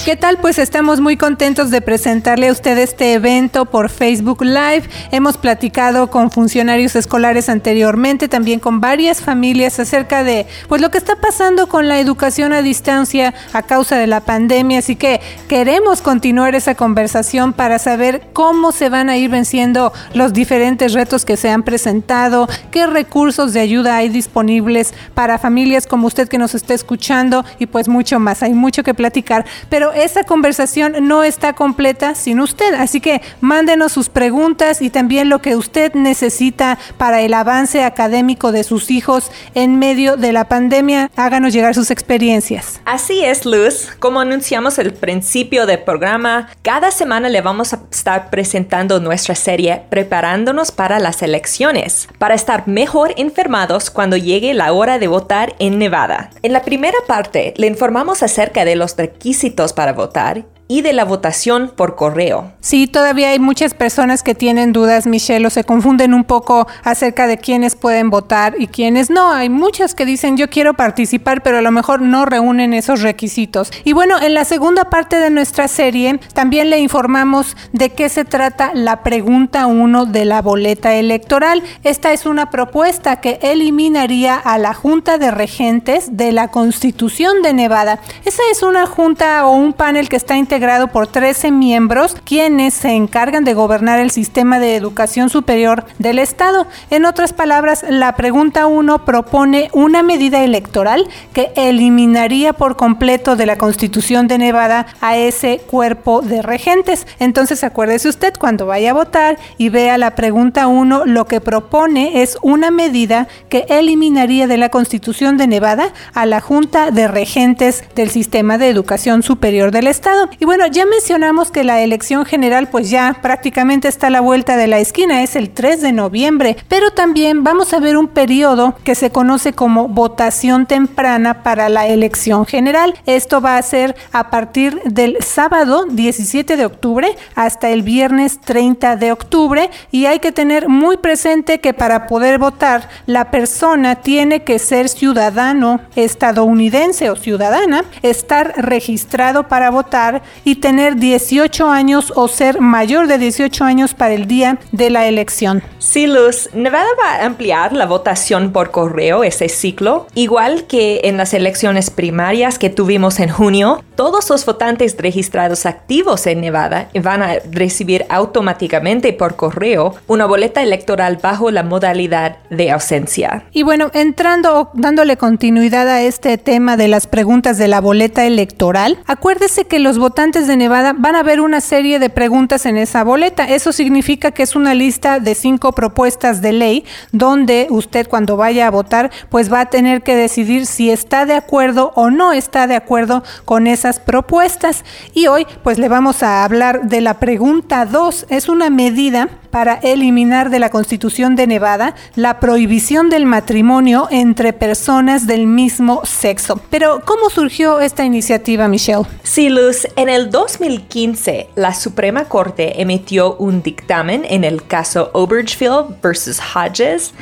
¿Qué 0.07 0.15
tal? 0.15 0.37
Pues 0.37 0.57
estamos 0.57 1.01
muy 1.01 1.17
contentos 1.17 1.69
de 1.69 1.81
presentarle 1.81 2.47
a 2.47 2.53
usted 2.53 2.77
este 2.77 3.11
evento 3.11 3.65
por 3.65 3.89
Facebook 3.89 4.41
Live. 4.41 4.83
Hemos 5.11 5.35
platicado 5.35 6.09
con 6.09 6.31
funcionarios 6.31 6.95
escolares 6.95 7.49
anteriormente, 7.49 8.29
también 8.29 8.61
con 8.61 8.79
varias 8.79 9.19
familias 9.19 9.81
acerca 9.81 10.23
de 10.23 10.47
pues 10.69 10.79
lo 10.79 10.91
que 10.91 10.97
está 10.97 11.17
pasando 11.17 11.67
con 11.67 11.89
la 11.89 11.99
educación 11.99 12.53
a 12.53 12.61
distancia 12.61 13.33
a 13.51 13.63
causa 13.63 13.97
de 13.97 14.07
la 14.07 14.21
pandemia, 14.21 14.79
así 14.79 14.95
que 14.95 15.19
queremos 15.49 16.01
continuar 16.01 16.55
esa 16.55 16.73
conversación 16.73 17.51
para 17.51 17.77
saber 17.77 18.29
cómo 18.31 18.71
se 18.71 18.87
van 18.87 19.09
a 19.09 19.17
ir 19.17 19.29
venciendo 19.29 19.91
los 20.13 20.31
diferentes 20.31 20.93
retos 20.93 21.25
que 21.25 21.35
se 21.35 21.49
han 21.49 21.63
presentado, 21.63 22.47
qué 22.71 22.87
recursos 22.87 23.51
de 23.51 23.59
ayuda 23.59 23.97
hay 23.97 24.07
disponibles 24.07 24.93
para 25.13 25.37
familias 25.37 25.85
como 25.85 26.07
usted 26.07 26.29
que 26.29 26.37
nos 26.37 26.55
está 26.55 26.73
escuchando 26.73 27.43
y 27.59 27.65
pues 27.65 27.89
mucho 27.89 28.21
más. 28.21 28.41
Hay 28.41 28.53
mucho 28.53 28.83
que 28.83 28.93
platicar, 28.93 29.43
pero 29.67 29.96
esa 30.03 30.23
conversación 30.23 31.07
no 31.07 31.23
está 31.23 31.53
completa 31.53 32.15
sin 32.15 32.39
usted, 32.39 32.73
así 32.73 33.01
que 33.01 33.21
mándenos 33.41 33.91
sus 33.91 34.09
preguntas 34.09 34.81
y 34.81 34.89
también 34.89 35.29
lo 35.29 35.41
que 35.41 35.55
usted 35.55 35.93
necesita 35.93 36.77
para 36.97 37.21
el 37.21 37.33
avance 37.33 37.83
académico 37.83 38.51
de 38.51 38.63
sus 38.63 38.91
hijos 38.91 39.31
en 39.55 39.79
medio 39.79 40.17
de 40.17 40.31
la 40.31 40.47
pandemia. 40.47 41.09
Háganos 41.15 41.53
llegar 41.53 41.75
sus 41.75 41.91
experiencias. 41.91 42.79
Así 42.85 43.23
es, 43.23 43.45
Luz. 43.45 43.89
Como 43.99 44.19
anunciamos 44.19 44.77
el 44.79 44.93
principio 44.93 45.65
del 45.65 45.79
programa, 45.79 46.49
cada 46.61 46.91
semana 46.91 47.29
le 47.29 47.41
vamos 47.41 47.73
a 47.73 47.81
estar 47.91 48.29
presentando 48.29 48.99
nuestra 48.99 49.35
serie 49.35 49.83
Preparándonos 49.89 50.71
para 50.71 50.99
las 50.99 51.21
elecciones, 51.21 52.07
para 52.17 52.35
estar 52.35 52.67
mejor 52.67 53.13
informados 53.17 53.89
cuando 53.89 54.17
llegue 54.17 54.53
la 54.53 54.71
hora 54.73 54.99
de 54.99 55.07
votar 55.07 55.55
en 55.59 55.79
Nevada. 55.79 56.29
En 56.43 56.53
la 56.53 56.61
primera 56.61 56.97
parte 57.07 57.53
le 57.57 57.67
informamos 57.67 58.23
acerca 58.23 58.65
de 58.65 58.75
los 58.75 58.95
requisitos 58.95 59.73
para 59.73 59.86
votar 59.93 60.45
y 60.67 60.81
de 60.81 60.93
la 60.93 61.05
votación 61.05 61.71
por 61.75 61.95
correo. 61.95 62.51
Sí, 62.59 62.87
todavía 62.87 63.29
hay 63.29 63.39
muchas 63.39 63.73
personas 63.73 64.23
que 64.23 64.35
tienen 64.35 64.73
dudas, 64.73 65.07
Michelle, 65.07 65.47
o 65.47 65.49
se 65.49 65.63
confunden 65.63 66.13
un 66.13 66.25
poco 66.25 66.67
acerca 66.83 67.27
de 67.27 67.37
quiénes 67.37 67.75
pueden 67.75 68.09
votar 68.09 68.55
y 68.57 68.67
quiénes 68.67 69.09
no. 69.09 69.31
Hay 69.31 69.49
muchas 69.49 69.95
que 69.95 70.05
dicen 70.05 70.35
yo 70.35 70.49
quiero 70.49 70.73
participar, 70.73 71.41
pero 71.41 71.59
a 71.59 71.61
lo 71.61 71.71
mejor 71.71 72.01
no 72.01 72.25
reúnen 72.25 72.73
esos 72.73 73.01
requisitos. 73.01 73.71
Y 73.85 73.93
bueno, 73.93 74.21
en 74.21 74.33
la 74.33 74.43
segunda 74.43 74.89
parte 74.89 75.17
de 75.17 75.29
nuestra 75.29 75.67
serie 75.67 76.19
también 76.33 76.69
le 76.69 76.79
informamos 76.79 77.55
de 77.71 77.89
qué 77.91 78.09
se 78.09 78.25
trata 78.25 78.71
la 78.73 79.03
pregunta 79.03 79.67
1 79.67 80.05
de 80.07 80.25
la 80.25 80.41
boleta 80.41 80.93
electoral. 80.95 81.63
Esta 81.83 82.11
es 82.11 82.25
una 82.25 82.49
propuesta 82.49 83.21
que 83.21 83.39
eliminaría 83.41 84.35
a 84.35 84.57
la 84.57 84.73
Junta 84.73 85.17
de 85.17 85.31
Regentes 85.31 86.17
de 86.17 86.33
la 86.33 86.49
Constitución 86.49 87.41
de 87.41 87.53
Nevada. 87.53 87.99
Esa 88.25 88.41
es 88.51 88.63
una 88.63 88.85
junta 88.85 89.45
o 89.45 89.55
un 89.55 89.73
panel 89.73 90.09
que 90.09 90.17
está 90.17 90.35
integrado 90.35 90.56
integrado 90.57 90.87
por 90.87 91.05
13 91.05 91.51
miembros 91.51 92.15
quienes 92.25 92.73
se 92.73 92.89
encargan 92.89 93.43
de 93.43 93.53
gobernar 93.53 93.99
el 93.99 94.09
sistema 94.09 94.57
de 94.57 94.75
educación 94.75 95.29
superior 95.29 95.85
del 95.99 96.17
Estado. 96.17 96.65
En 96.89 97.05
otras 97.05 97.31
palabras, 97.31 97.85
la 97.87 98.15
pregunta 98.15 98.65
1 98.65 99.05
propone 99.05 99.69
una 99.73 100.01
medida 100.01 100.43
electoral 100.43 101.07
que 101.31 101.51
eliminaría 101.55 102.53
por 102.53 102.75
completo 102.75 103.35
de 103.35 103.45
la 103.45 103.59
Constitución 103.59 104.27
de 104.27 104.39
Nevada 104.39 104.87
a 104.99 105.15
ese 105.15 105.59
cuerpo 105.59 106.23
de 106.23 106.41
regentes. 106.41 107.05
Entonces, 107.19 107.63
acuérdese 107.63 108.09
usted 108.09 108.33
cuando 108.39 108.65
vaya 108.65 108.89
a 108.89 108.95
votar 108.95 109.37
y 109.59 109.69
vea 109.69 109.99
la 109.99 110.15
pregunta 110.15 110.65
1, 110.65 111.05
lo 111.05 111.25
que 111.25 111.39
propone 111.39 112.23
es 112.23 112.35
una 112.41 112.71
medida 112.71 113.27
que 113.49 113.67
eliminaría 113.69 114.47
de 114.47 114.57
la 114.57 114.69
Constitución 114.69 115.37
de 115.37 115.45
Nevada 115.45 115.93
a 116.15 116.25
la 116.25 116.41
Junta 116.41 116.89
de 116.89 117.07
Regentes 117.07 117.83
del 117.93 118.09
Sistema 118.09 118.57
de 118.57 118.69
Educación 118.69 119.21
Superior 119.21 119.69
del 119.69 119.85
Estado. 119.85 120.31
Bueno, 120.47 120.65
ya 120.67 120.85
mencionamos 120.85 121.51
que 121.51 121.65
la 121.65 121.81
elección 121.81 122.23
general 122.23 122.69
pues 122.69 122.89
ya 122.89 123.17
prácticamente 123.21 123.89
está 123.89 124.07
a 124.07 124.11
la 124.11 124.21
vuelta 124.21 124.55
de 124.55 124.67
la 124.67 124.79
esquina, 124.79 125.21
es 125.21 125.35
el 125.35 125.49
3 125.49 125.81
de 125.81 125.91
noviembre, 125.91 126.55
pero 126.69 126.91
también 126.91 127.43
vamos 127.43 127.73
a 127.73 127.81
ver 127.81 127.97
un 127.97 128.07
periodo 128.07 128.73
que 128.85 128.95
se 128.95 129.09
conoce 129.09 129.51
como 129.51 129.89
votación 129.89 130.65
temprana 130.65 131.43
para 131.43 131.67
la 131.67 131.87
elección 131.87 132.45
general. 132.45 132.95
Esto 133.05 133.41
va 133.41 133.57
a 133.57 133.61
ser 133.61 133.97
a 134.13 134.29
partir 134.29 134.81
del 134.85 135.17
sábado 135.21 135.83
17 135.83 136.55
de 136.55 136.65
octubre 136.65 137.17
hasta 137.35 137.69
el 137.69 137.81
viernes 137.81 138.39
30 138.39 138.95
de 138.95 139.11
octubre 139.11 139.69
y 139.91 140.05
hay 140.05 140.19
que 140.19 140.31
tener 140.31 140.69
muy 140.69 140.95
presente 140.95 141.59
que 141.59 141.73
para 141.73 142.07
poder 142.07 142.39
votar 142.39 142.87
la 143.05 143.31
persona 143.31 143.95
tiene 143.95 144.43
que 144.43 144.59
ser 144.59 144.87
ciudadano 144.87 145.81
estadounidense 145.97 147.09
o 147.09 147.17
ciudadana, 147.17 147.83
estar 148.01 148.53
registrado 148.55 149.49
para 149.49 149.71
votar 149.71 150.21
y 150.43 150.55
tener 150.55 150.95
18 150.95 151.69
años 151.69 152.13
o 152.15 152.27
ser 152.27 152.61
mayor 152.61 153.07
de 153.07 153.17
18 153.17 153.63
años 153.63 153.93
para 153.93 154.13
el 154.13 154.27
día 154.27 154.59
de 154.71 154.89
la 154.89 155.07
elección. 155.07 155.63
Sí, 155.79 156.07
Luz, 156.07 156.49
Nevada 156.53 156.87
va 156.99 157.15
a 157.15 157.25
ampliar 157.25 157.73
la 157.73 157.85
votación 157.85 158.51
por 158.51 158.71
correo 158.71 159.23
ese 159.23 159.49
ciclo, 159.49 160.07
igual 160.15 160.65
que 160.65 161.01
en 161.05 161.17
las 161.17 161.33
elecciones 161.33 161.89
primarias 161.89 162.59
que 162.59 162.69
tuvimos 162.69 163.19
en 163.19 163.29
junio. 163.29 163.83
Todos 163.95 164.29
los 164.29 164.45
votantes 164.45 164.95
registrados 164.97 165.65
activos 165.65 166.27
en 166.27 166.41
Nevada 166.41 166.89
van 167.01 167.23
a 167.23 167.35
recibir 167.51 168.05
automáticamente 168.09 169.13
por 169.13 169.35
correo 169.35 169.95
una 170.07 170.25
boleta 170.25 170.61
electoral 170.61 171.19
bajo 171.21 171.51
la 171.51 171.63
modalidad 171.63 172.37
de 172.49 172.71
ausencia. 172.71 173.45
Y 173.51 173.63
bueno, 173.63 173.89
entrando, 173.93 174.69
dándole 174.73 175.17
continuidad 175.17 175.87
a 175.87 176.01
este 176.01 176.37
tema 176.37 176.77
de 176.77 176.87
las 176.87 177.07
preguntas 177.07 177.57
de 177.57 177.67
la 177.67 177.81
boleta 177.81 178.25
electoral, 178.25 178.99
acuérdese 179.07 179.65
que 179.65 179.79
los 179.79 179.97
votantes 179.97 180.26
votantes 180.27 180.47
de 180.47 180.57
Nevada 180.57 180.91
van 180.91 181.15
a 181.15 181.23
ver 181.23 181.39
una 181.39 181.61
serie 181.61 181.99
de 181.99 182.09
preguntas 182.09 182.65
en 182.65 182.75
esa 182.75 183.05
boleta. 183.05 183.45
Eso 183.45 183.71
significa 183.71 184.31
que 184.31 184.43
es 184.43 184.57
una 184.57 184.73
lista 184.73 185.21
de 185.21 185.35
cinco 185.35 185.71
propuestas 185.71 186.41
de 186.41 186.51
ley 186.51 186.83
donde 187.13 187.67
usted 187.69 188.09
cuando 188.09 188.35
vaya 188.35 188.67
a 188.67 188.69
votar 188.69 189.09
pues 189.29 189.49
va 189.49 189.61
a 189.61 189.69
tener 189.69 190.03
que 190.03 190.17
decidir 190.17 190.65
si 190.65 190.89
está 190.89 191.25
de 191.25 191.35
acuerdo 191.35 191.93
o 191.95 192.09
no 192.09 192.33
está 192.33 192.67
de 192.67 192.75
acuerdo 192.75 193.23
con 193.45 193.67
esas 193.67 194.01
propuestas. 194.01 194.83
Y 195.13 195.27
hoy 195.27 195.47
pues 195.63 195.79
le 195.79 195.87
vamos 195.87 196.23
a 196.23 196.43
hablar 196.43 196.89
de 196.89 196.99
la 196.99 197.19
pregunta 197.19 197.85
2. 197.85 198.25
Es 198.27 198.49
una 198.49 198.69
medida 198.69 199.29
para 199.49 199.75
eliminar 199.75 200.49
de 200.49 200.59
la 200.59 200.69
Constitución 200.69 201.35
de 201.35 201.47
Nevada 201.47 201.95
la 202.15 202.39
prohibición 202.39 203.09
del 203.09 203.25
matrimonio 203.25 204.07
entre 204.11 204.53
personas 204.53 205.27
del 205.27 205.47
mismo 205.47 206.05
sexo. 206.05 206.61
Pero, 206.69 207.01
¿cómo 207.05 207.29
surgió 207.29 207.79
esta 207.79 208.05
iniciativa, 208.05 208.67
Michelle? 208.67 209.05
Sí, 209.23 209.49
Luz, 209.49 209.87
en 209.95 210.09
el 210.09 210.29
2015, 210.29 211.49
la 211.55 211.73
Suprema 211.73 212.25
Corte 212.25 212.81
emitió 212.81 213.35
un 213.35 213.61
dictamen 213.61 214.25
en 214.29 214.43
el 214.43 214.65
caso 214.65 215.09
Obergefell 215.13 215.95
versus 216.01 216.39
Hodges. 216.39 217.13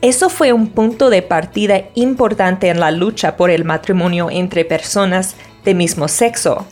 Eso 0.00 0.28
fue 0.28 0.52
un 0.52 0.68
punto 0.68 1.10
de 1.10 1.22
partida 1.22 1.82
importante 1.94 2.68
en 2.68 2.80
la 2.80 2.90
lucha 2.90 3.36
por 3.36 3.50
el 3.50 3.64
matrimonio 3.64 4.30
entre 4.30 4.64
personas 4.64 5.36
de 5.64 5.74
mismo 5.74 6.08
sexo 6.08 6.66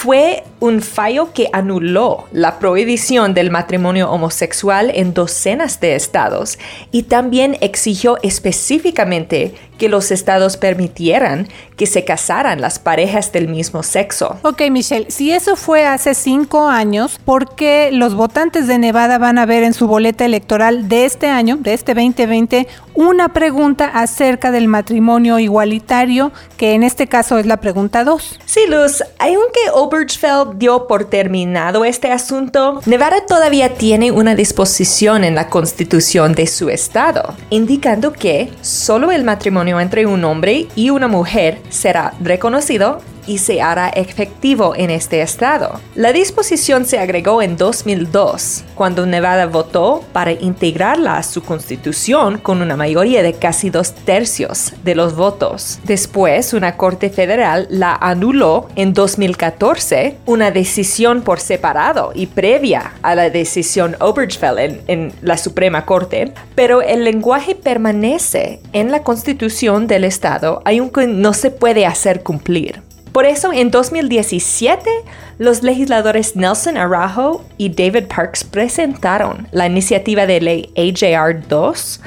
fue 0.00 0.44
un 0.60 0.80
fallo 0.80 1.32
que 1.32 1.48
anuló 1.52 2.26
la 2.30 2.60
prohibición 2.60 3.34
del 3.34 3.50
matrimonio 3.50 4.08
homosexual 4.12 4.92
en 4.94 5.12
docenas 5.12 5.80
de 5.80 5.96
estados 5.96 6.56
y 6.92 7.02
también 7.04 7.56
exigió 7.60 8.16
específicamente 8.22 9.56
que 9.76 9.88
los 9.88 10.12
estados 10.12 10.56
permitieran 10.56 11.48
que 11.76 11.86
se 11.86 12.04
casaran 12.04 12.60
las 12.60 12.78
parejas 12.78 13.32
del 13.32 13.48
mismo 13.48 13.82
sexo. 13.82 14.36
Ok, 14.42 14.62
Michelle, 14.70 15.10
si 15.10 15.32
eso 15.32 15.56
fue 15.56 15.86
hace 15.86 16.14
cinco 16.14 16.68
años, 16.68 17.18
¿por 17.24 17.54
qué 17.54 17.90
los 17.92 18.14
votantes 18.14 18.66
de 18.66 18.78
Nevada 18.78 19.18
van 19.18 19.38
a 19.38 19.46
ver 19.46 19.62
en 19.62 19.74
su 19.74 19.86
boleta 19.86 20.24
electoral 20.24 20.88
de 20.88 21.06
este 21.06 21.28
año, 21.28 21.56
de 21.56 21.74
este 21.74 21.94
2020, 21.94 22.66
una 22.98 23.32
pregunta 23.32 23.84
acerca 23.86 24.50
del 24.50 24.66
matrimonio 24.66 25.38
igualitario, 25.38 26.32
que 26.56 26.74
en 26.74 26.82
este 26.82 27.06
caso 27.06 27.38
es 27.38 27.46
la 27.46 27.58
pregunta 27.58 28.02
2? 28.02 28.40
Sí, 28.44 28.62
Luz, 28.68 29.04
aunque 29.20 29.60
Obergefell 29.72 30.58
dio 30.58 30.88
por 30.88 31.04
terminado 31.04 31.84
este 31.84 32.10
asunto, 32.10 32.80
Nevada 32.86 33.24
todavía 33.24 33.74
tiene 33.74 34.10
una 34.10 34.34
disposición 34.34 35.22
en 35.22 35.36
la 35.36 35.48
constitución 35.48 36.34
de 36.34 36.48
su 36.48 36.70
estado, 36.70 37.36
indicando 37.50 38.12
que 38.12 38.50
solo 38.62 39.12
el 39.12 39.22
matrimonio 39.22 39.78
entre 39.78 40.04
un 40.04 40.24
hombre 40.24 40.66
y 40.74 40.90
una 40.90 41.06
mujer 41.06 41.60
será 41.68 42.14
reconocido 42.18 43.00
y 43.28 43.38
se 43.38 43.62
hará 43.62 43.90
efectivo 43.90 44.74
en 44.74 44.90
este 44.90 45.20
estado. 45.20 45.80
La 45.94 46.12
disposición 46.12 46.86
se 46.86 46.98
agregó 46.98 47.42
en 47.42 47.56
2002, 47.56 48.64
cuando 48.74 49.06
Nevada 49.06 49.46
votó 49.46 50.02
para 50.12 50.32
integrarla 50.32 51.18
a 51.18 51.22
su 51.22 51.42
constitución 51.42 52.38
con 52.38 52.62
una 52.62 52.76
mayoría 52.76 53.22
de 53.22 53.34
casi 53.34 53.70
dos 53.70 53.92
tercios 53.92 54.72
de 54.82 54.94
los 54.94 55.14
votos. 55.14 55.78
Después, 55.84 56.54
una 56.54 56.76
corte 56.76 57.10
federal 57.10 57.66
la 57.70 57.94
anuló 57.94 58.68
en 58.74 58.94
2014, 58.94 60.16
una 60.24 60.50
decisión 60.50 61.22
por 61.22 61.38
separado 61.38 62.12
y 62.14 62.26
previa 62.26 62.94
a 63.02 63.14
la 63.14 63.28
decisión 63.28 63.96
Obergefell 64.00 64.58
en, 64.58 64.80
en 64.86 65.12
la 65.20 65.36
Suprema 65.36 65.84
Corte, 65.84 66.32
pero 66.54 66.80
el 66.80 67.04
lenguaje 67.04 67.54
permanece 67.54 68.60
en 68.72 68.90
la 68.90 69.02
constitución 69.02 69.86
del 69.86 70.04
estado, 70.04 70.62
aunque 70.64 71.06
no 71.06 71.34
se 71.34 71.50
puede 71.50 71.84
hacer 71.84 72.22
cumplir. 72.22 72.87
Por 73.12 73.26
eso, 73.26 73.52
en 73.52 73.70
2017, 73.70 74.90
los 75.38 75.62
legisladores 75.62 76.36
Nelson 76.36 76.76
Araujo 76.76 77.44
y 77.56 77.70
David 77.70 78.06
Parks 78.14 78.44
presentaron 78.44 79.48
la 79.52 79.66
iniciativa 79.66 80.26
de 80.26 80.40
ley 80.40 80.72
AJR 80.76 81.46
2 81.48 82.00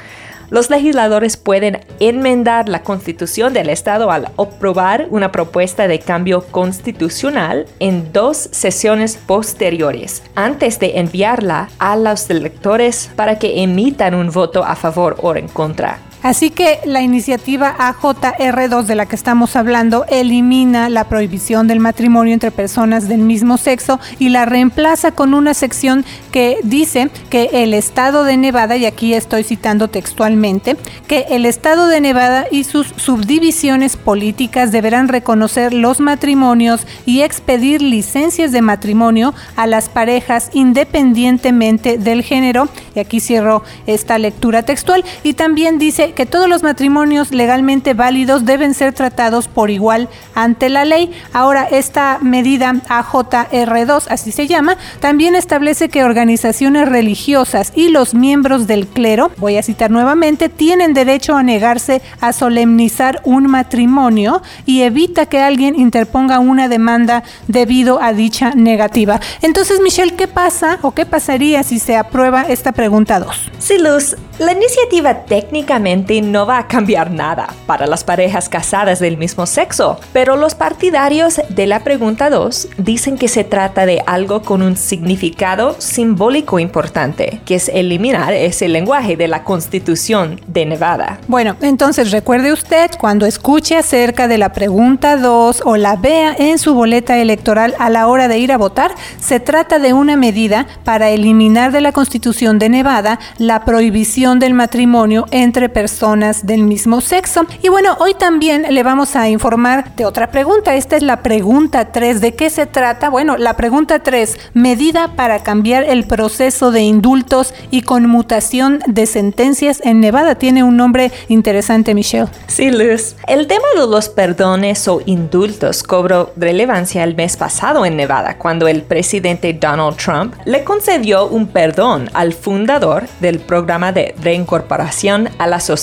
los 0.52 0.68
legisladores 0.68 1.38
pueden 1.38 1.80
enmendar 1.98 2.68
la 2.68 2.82
constitución 2.82 3.54
del 3.54 3.70
Estado 3.70 4.10
al 4.10 4.26
aprobar 4.36 5.06
una 5.08 5.32
propuesta 5.32 5.88
de 5.88 5.98
cambio 5.98 6.42
constitucional 6.42 7.64
en 7.80 8.12
dos 8.12 8.50
sesiones 8.52 9.16
posteriores, 9.16 10.22
antes 10.34 10.78
de 10.78 10.98
enviarla 10.98 11.70
a 11.78 11.96
los 11.96 12.28
electores 12.28 13.10
para 13.16 13.38
que 13.38 13.62
emitan 13.62 14.14
un 14.14 14.30
voto 14.30 14.62
a 14.62 14.76
favor 14.76 15.16
o 15.22 15.34
en 15.34 15.48
contra. 15.48 16.11
Así 16.22 16.50
que 16.50 16.78
la 16.84 17.02
iniciativa 17.02 17.74
AJR2 17.78 18.84
de 18.84 18.94
la 18.94 19.06
que 19.06 19.16
estamos 19.16 19.56
hablando 19.56 20.04
elimina 20.08 20.88
la 20.88 21.08
prohibición 21.08 21.66
del 21.66 21.80
matrimonio 21.80 22.32
entre 22.32 22.52
personas 22.52 23.08
del 23.08 23.20
mismo 23.20 23.56
sexo 23.56 23.98
y 24.18 24.28
la 24.28 24.44
reemplaza 24.44 25.12
con 25.12 25.34
una 25.34 25.52
sección 25.52 26.04
que 26.30 26.58
dice 26.62 27.10
que 27.28 27.50
el 27.52 27.74
estado 27.74 28.24
de 28.24 28.36
Nevada, 28.36 28.76
y 28.76 28.86
aquí 28.86 29.14
estoy 29.14 29.42
citando 29.42 29.88
textualmente, 29.88 30.76
que 31.08 31.26
el 31.30 31.44
estado 31.44 31.88
de 31.88 32.00
Nevada 32.00 32.46
y 32.50 32.64
sus 32.64 32.86
subdivisiones 32.96 33.96
políticas 33.96 34.70
deberán 34.70 35.08
reconocer 35.08 35.74
los 35.74 36.00
matrimonios 36.00 36.86
y 37.04 37.22
expedir 37.22 37.82
licencias 37.82 38.52
de 38.52 38.62
matrimonio 38.62 39.34
a 39.56 39.66
las 39.66 39.88
parejas 39.88 40.50
independientemente 40.52 41.98
del 41.98 42.22
género. 42.22 42.68
Y 42.94 43.00
aquí 43.00 43.20
cierro 43.20 43.62
esta 43.86 44.18
lectura 44.18 44.62
textual. 44.62 45.04
Y 45.22 45.34
también 45.34 45.78
dice 45.78 46.11
que 46.12 46.26
todos 46.26 46.48
los 46.48 46.62
matrimonios 46.62 47.30
legalmente 47.32 47.94
válidos 47.94 48.44
deben 48.44 48.74
ser 48.74 48.92
tratados 48.92 49.48
por 49.48 49.70
igual 49.70 50.08
ante 50.34 50.68
la 50.68 50.84
ley. 50.84 51.12
Ahora, 51.32 51.64
esta 51.64 52.18
medida 52.20 52.72
AJR2, 52.88 54.04
así 54.08 54.32
se 54.32 54.46
llama, 54.46 54.76
también 55.00 55.34
establece 55.34 55.88
que 55.88 56.04
organizaciones 56.04 56.88
religiosas 56.88 57.72
y 57.74 57.88
los 57.88 58.14
miembros 58.14 58.66
del 58.66 58.86
clero, 58.86 59.30
voy 59.36 59.56
a 59.56 59.62
citar 59.62 59.90
nuevamente, 59.90 60.48
tienen 60.48 60.94
derecho 60.94 61.36
a 61.36 61.42
negarse 61.42 62.02
a 62.20 62.32
solemnizar 62.32 63.20
un 63.24 63.46
matrimonio 63.46 64.42
y 64.66 64.82
evita 64.82 65.26
que 65.26 65.40
alguien 65.40 65.78
interponga 65.78 66.38
una 66.38 66.68
demanda 66.68 67.22
debido 67.48 68.02
a 68.02 68.12
dicha 68.12 68.52
negativa. 68.54 69.20
Entonces, 69.42 69.80
Michelle, 69.80 70.14
¿qué 70.14 70.28
pasa 70.28 70.78
o 70.82 70.92
qué 70.92 71.06
pasaría 71.06 71.62
si 71.62 71.78
se 71.78 71.96
aprueba 71.96 72.42
esta 72.42 72.72
pregunta 72.72 73.20
2? 73.20 73.50
Sí, 73.58 73.78
Luz, 73.78 74.16
la 74.38 74.52
iniciativa 74.52 75.24
técnicamente 75.24 76.01
no 76.22 76.46
va 76.46 76.58
a 76.58 76.68
cambiar 76.68 77.10
nada 77.10 77.48
para 77.66 77.86
las 77.86 78.04
parejas 78.04 78.48
casadas 78.48 78.98
del 78.98 79.16
mismo 79.16 79.46
sexo, 79.46 79.98
pero 80.12 80.36
los 80.36 80.54
partidarios 80.54 81.40
de 81.48 81.66
la 81.66 81.80
pregunta 81.80 82.28
2 82.30 82.68
dicen 82.78 83.16
que 83.16 83.28
se 83.28 83.44
trata 83.44 83.86
de 83.86 84.02
algo 84.06 84.42
con 84.42 84.62
un 84.62 84.76
significado 84.76 85.76
simbólico 85.78 86.58
importante, 86.58 87.40
que 87.46 87.54
es 87.54 87.68
eliminar 87.68 88.32
ese 88.32 88.68
lenguaje 88.68 89.16
de 89.16 89.28
la 89.28 89.44
Constitución 89.44 90.40
de 90.46 90.66
Nevada. 90.66 91.20
Bueno, 91.28 91.56
entonces 91.62 92.10
recuerde 92.10 92.52
usted 92.52 92.90
cuando 92.98 93.26
escuche 93.26 93.76
acerca 93.76 94.28
de 94.28 94.38
la 94.38 94.52
pregunta 94.52 95.16
2 95.16 95.62
o 95.64 95.76
la 95.76 95.96
vea 95.96 96.34
en 96.36 96.58
su 96.58 96.74
boleta 96.74 97.18
electoral 97.18 97.74
a 97.78 97.90
la 97.90 98.08
hora 98.08 98.28
de 98.28 98.38
ir 98.38 98.52
a 98.52 98.58
votar, 98.58 98.94
se 99.20 99.40
trata 99.40 99.78
de 99.78 99.92
una 99.92 100.16
medida 100.16 100.66
para 100.84 101.10
eliminar 101.10 101.72
de 101.72 101.80
la 101.80 101.92
Constitución 101.92 102.58
de 102.58 102.68
Nevada 102.68 103.18
la 103.38 103.64
prohibición 103.64 104.38
del 104.38 104.54
matrimonio 104.54 105.26
entre 105.30 105.68
personas 105.68 105.91
personas 105.92 106.46
del 106.46 106.62
mismo 106.62 107.02
sexo. 107.02 107.44
Y 107.60 107.68
bueno, 107.68 107.98
hoy 108.00 108.14
también 108.14 108.64
le 108.70 108.82
vamos 108.82 109.14
a 109.14 109.28
informar 109.28 109.94
de 109.94 110.06
otra 110.06 110.30
pregunta. 110.30 110.74
Esta 110.74 110.96
es 110.96 111.02
la 111.02 111.22
pregunta 111.22 111.92
3. 111.92 112.22
¿De 112.22 112.34
qué 112.34 112.48
se 112.48 112.64
trata? 112.64 113.10
Bueno, 113.10 113.36
la 113.36 113.56
pregunta 113.56 113.98
3, 113.98 114.38
medida 114.54 115.08
para 115.16 115.42
cambiar 115.42 115.84
el 115.84 116.04
proceso 116.04 116.70
de 116.70 116.80
indultos 116.80 117.52
y 117.70 117.82
conmutación 117.82 118.80
de 118.86 119.04
sentencias 119.04 119.82
en 119.84 120.00
Nevada. 120.00 120.36
Tiene 120.36 120.62
un 120.62 120.78
nombre 120.78 121.12
interesante, 121.28 121.92
Michelle. 121.92 122.28
Sí, 122.46 122.70
Luz. 122.70 123.14
El 123.28 123.46
tema 123.46 123.66
de 123.74 123.86
los 123.86 124.08
perdones 124.08 124.88
o 124.88 125.02
indultos 125.04 125.82
cobró 125.82 126.32
relevancia 126.36 127.04
el 127.04 127.14
mes 127.16 127.36
pasado 127.36 127.84
en 127.84 127.98
Nevada, 127.98 128.38
cuando 128.38 128.66
el 128.66 128.80
presidente 128.80 129.52
Donald 129.52 129.98
Trump 129.98 130.36
le 130.46 130.64
concedió 130.64 131.26
un 131.26 131.48
perdón 131.48 132.08
al 132.14 132.32
fundador 132.32 133.04
del 133.20 133.40
programa 133.40 133.92
de 133.92 134.14
reincorporación 134.22 135.28
a 135.36 135.46
la 135.46 135.60
sociedad 135.60 135.81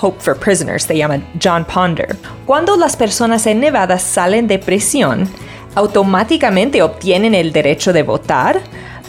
Hope 0.00 0.20
for 0.20 0.36
Prisoners, 0.36 0.84
se 0.84 0.96
llama 0.96 1.20
John 1.42 1.64
Ponder. 1.64 2.16
Cuando 2.44 2.76
las 2.76 2.96
personas 2.96 3.46
en 3.46 3.60
Nevada 3.60 3.98
salen 3.98 4.46
de 4.46 4.58
prisión, 4.58 5.28
automáticamente 5.74 6.82
obtienen 6.82 7.34
el 7.34 7.52
derecho 7.52 7.92
de 7.92 8.02
votar, 8.02 8.60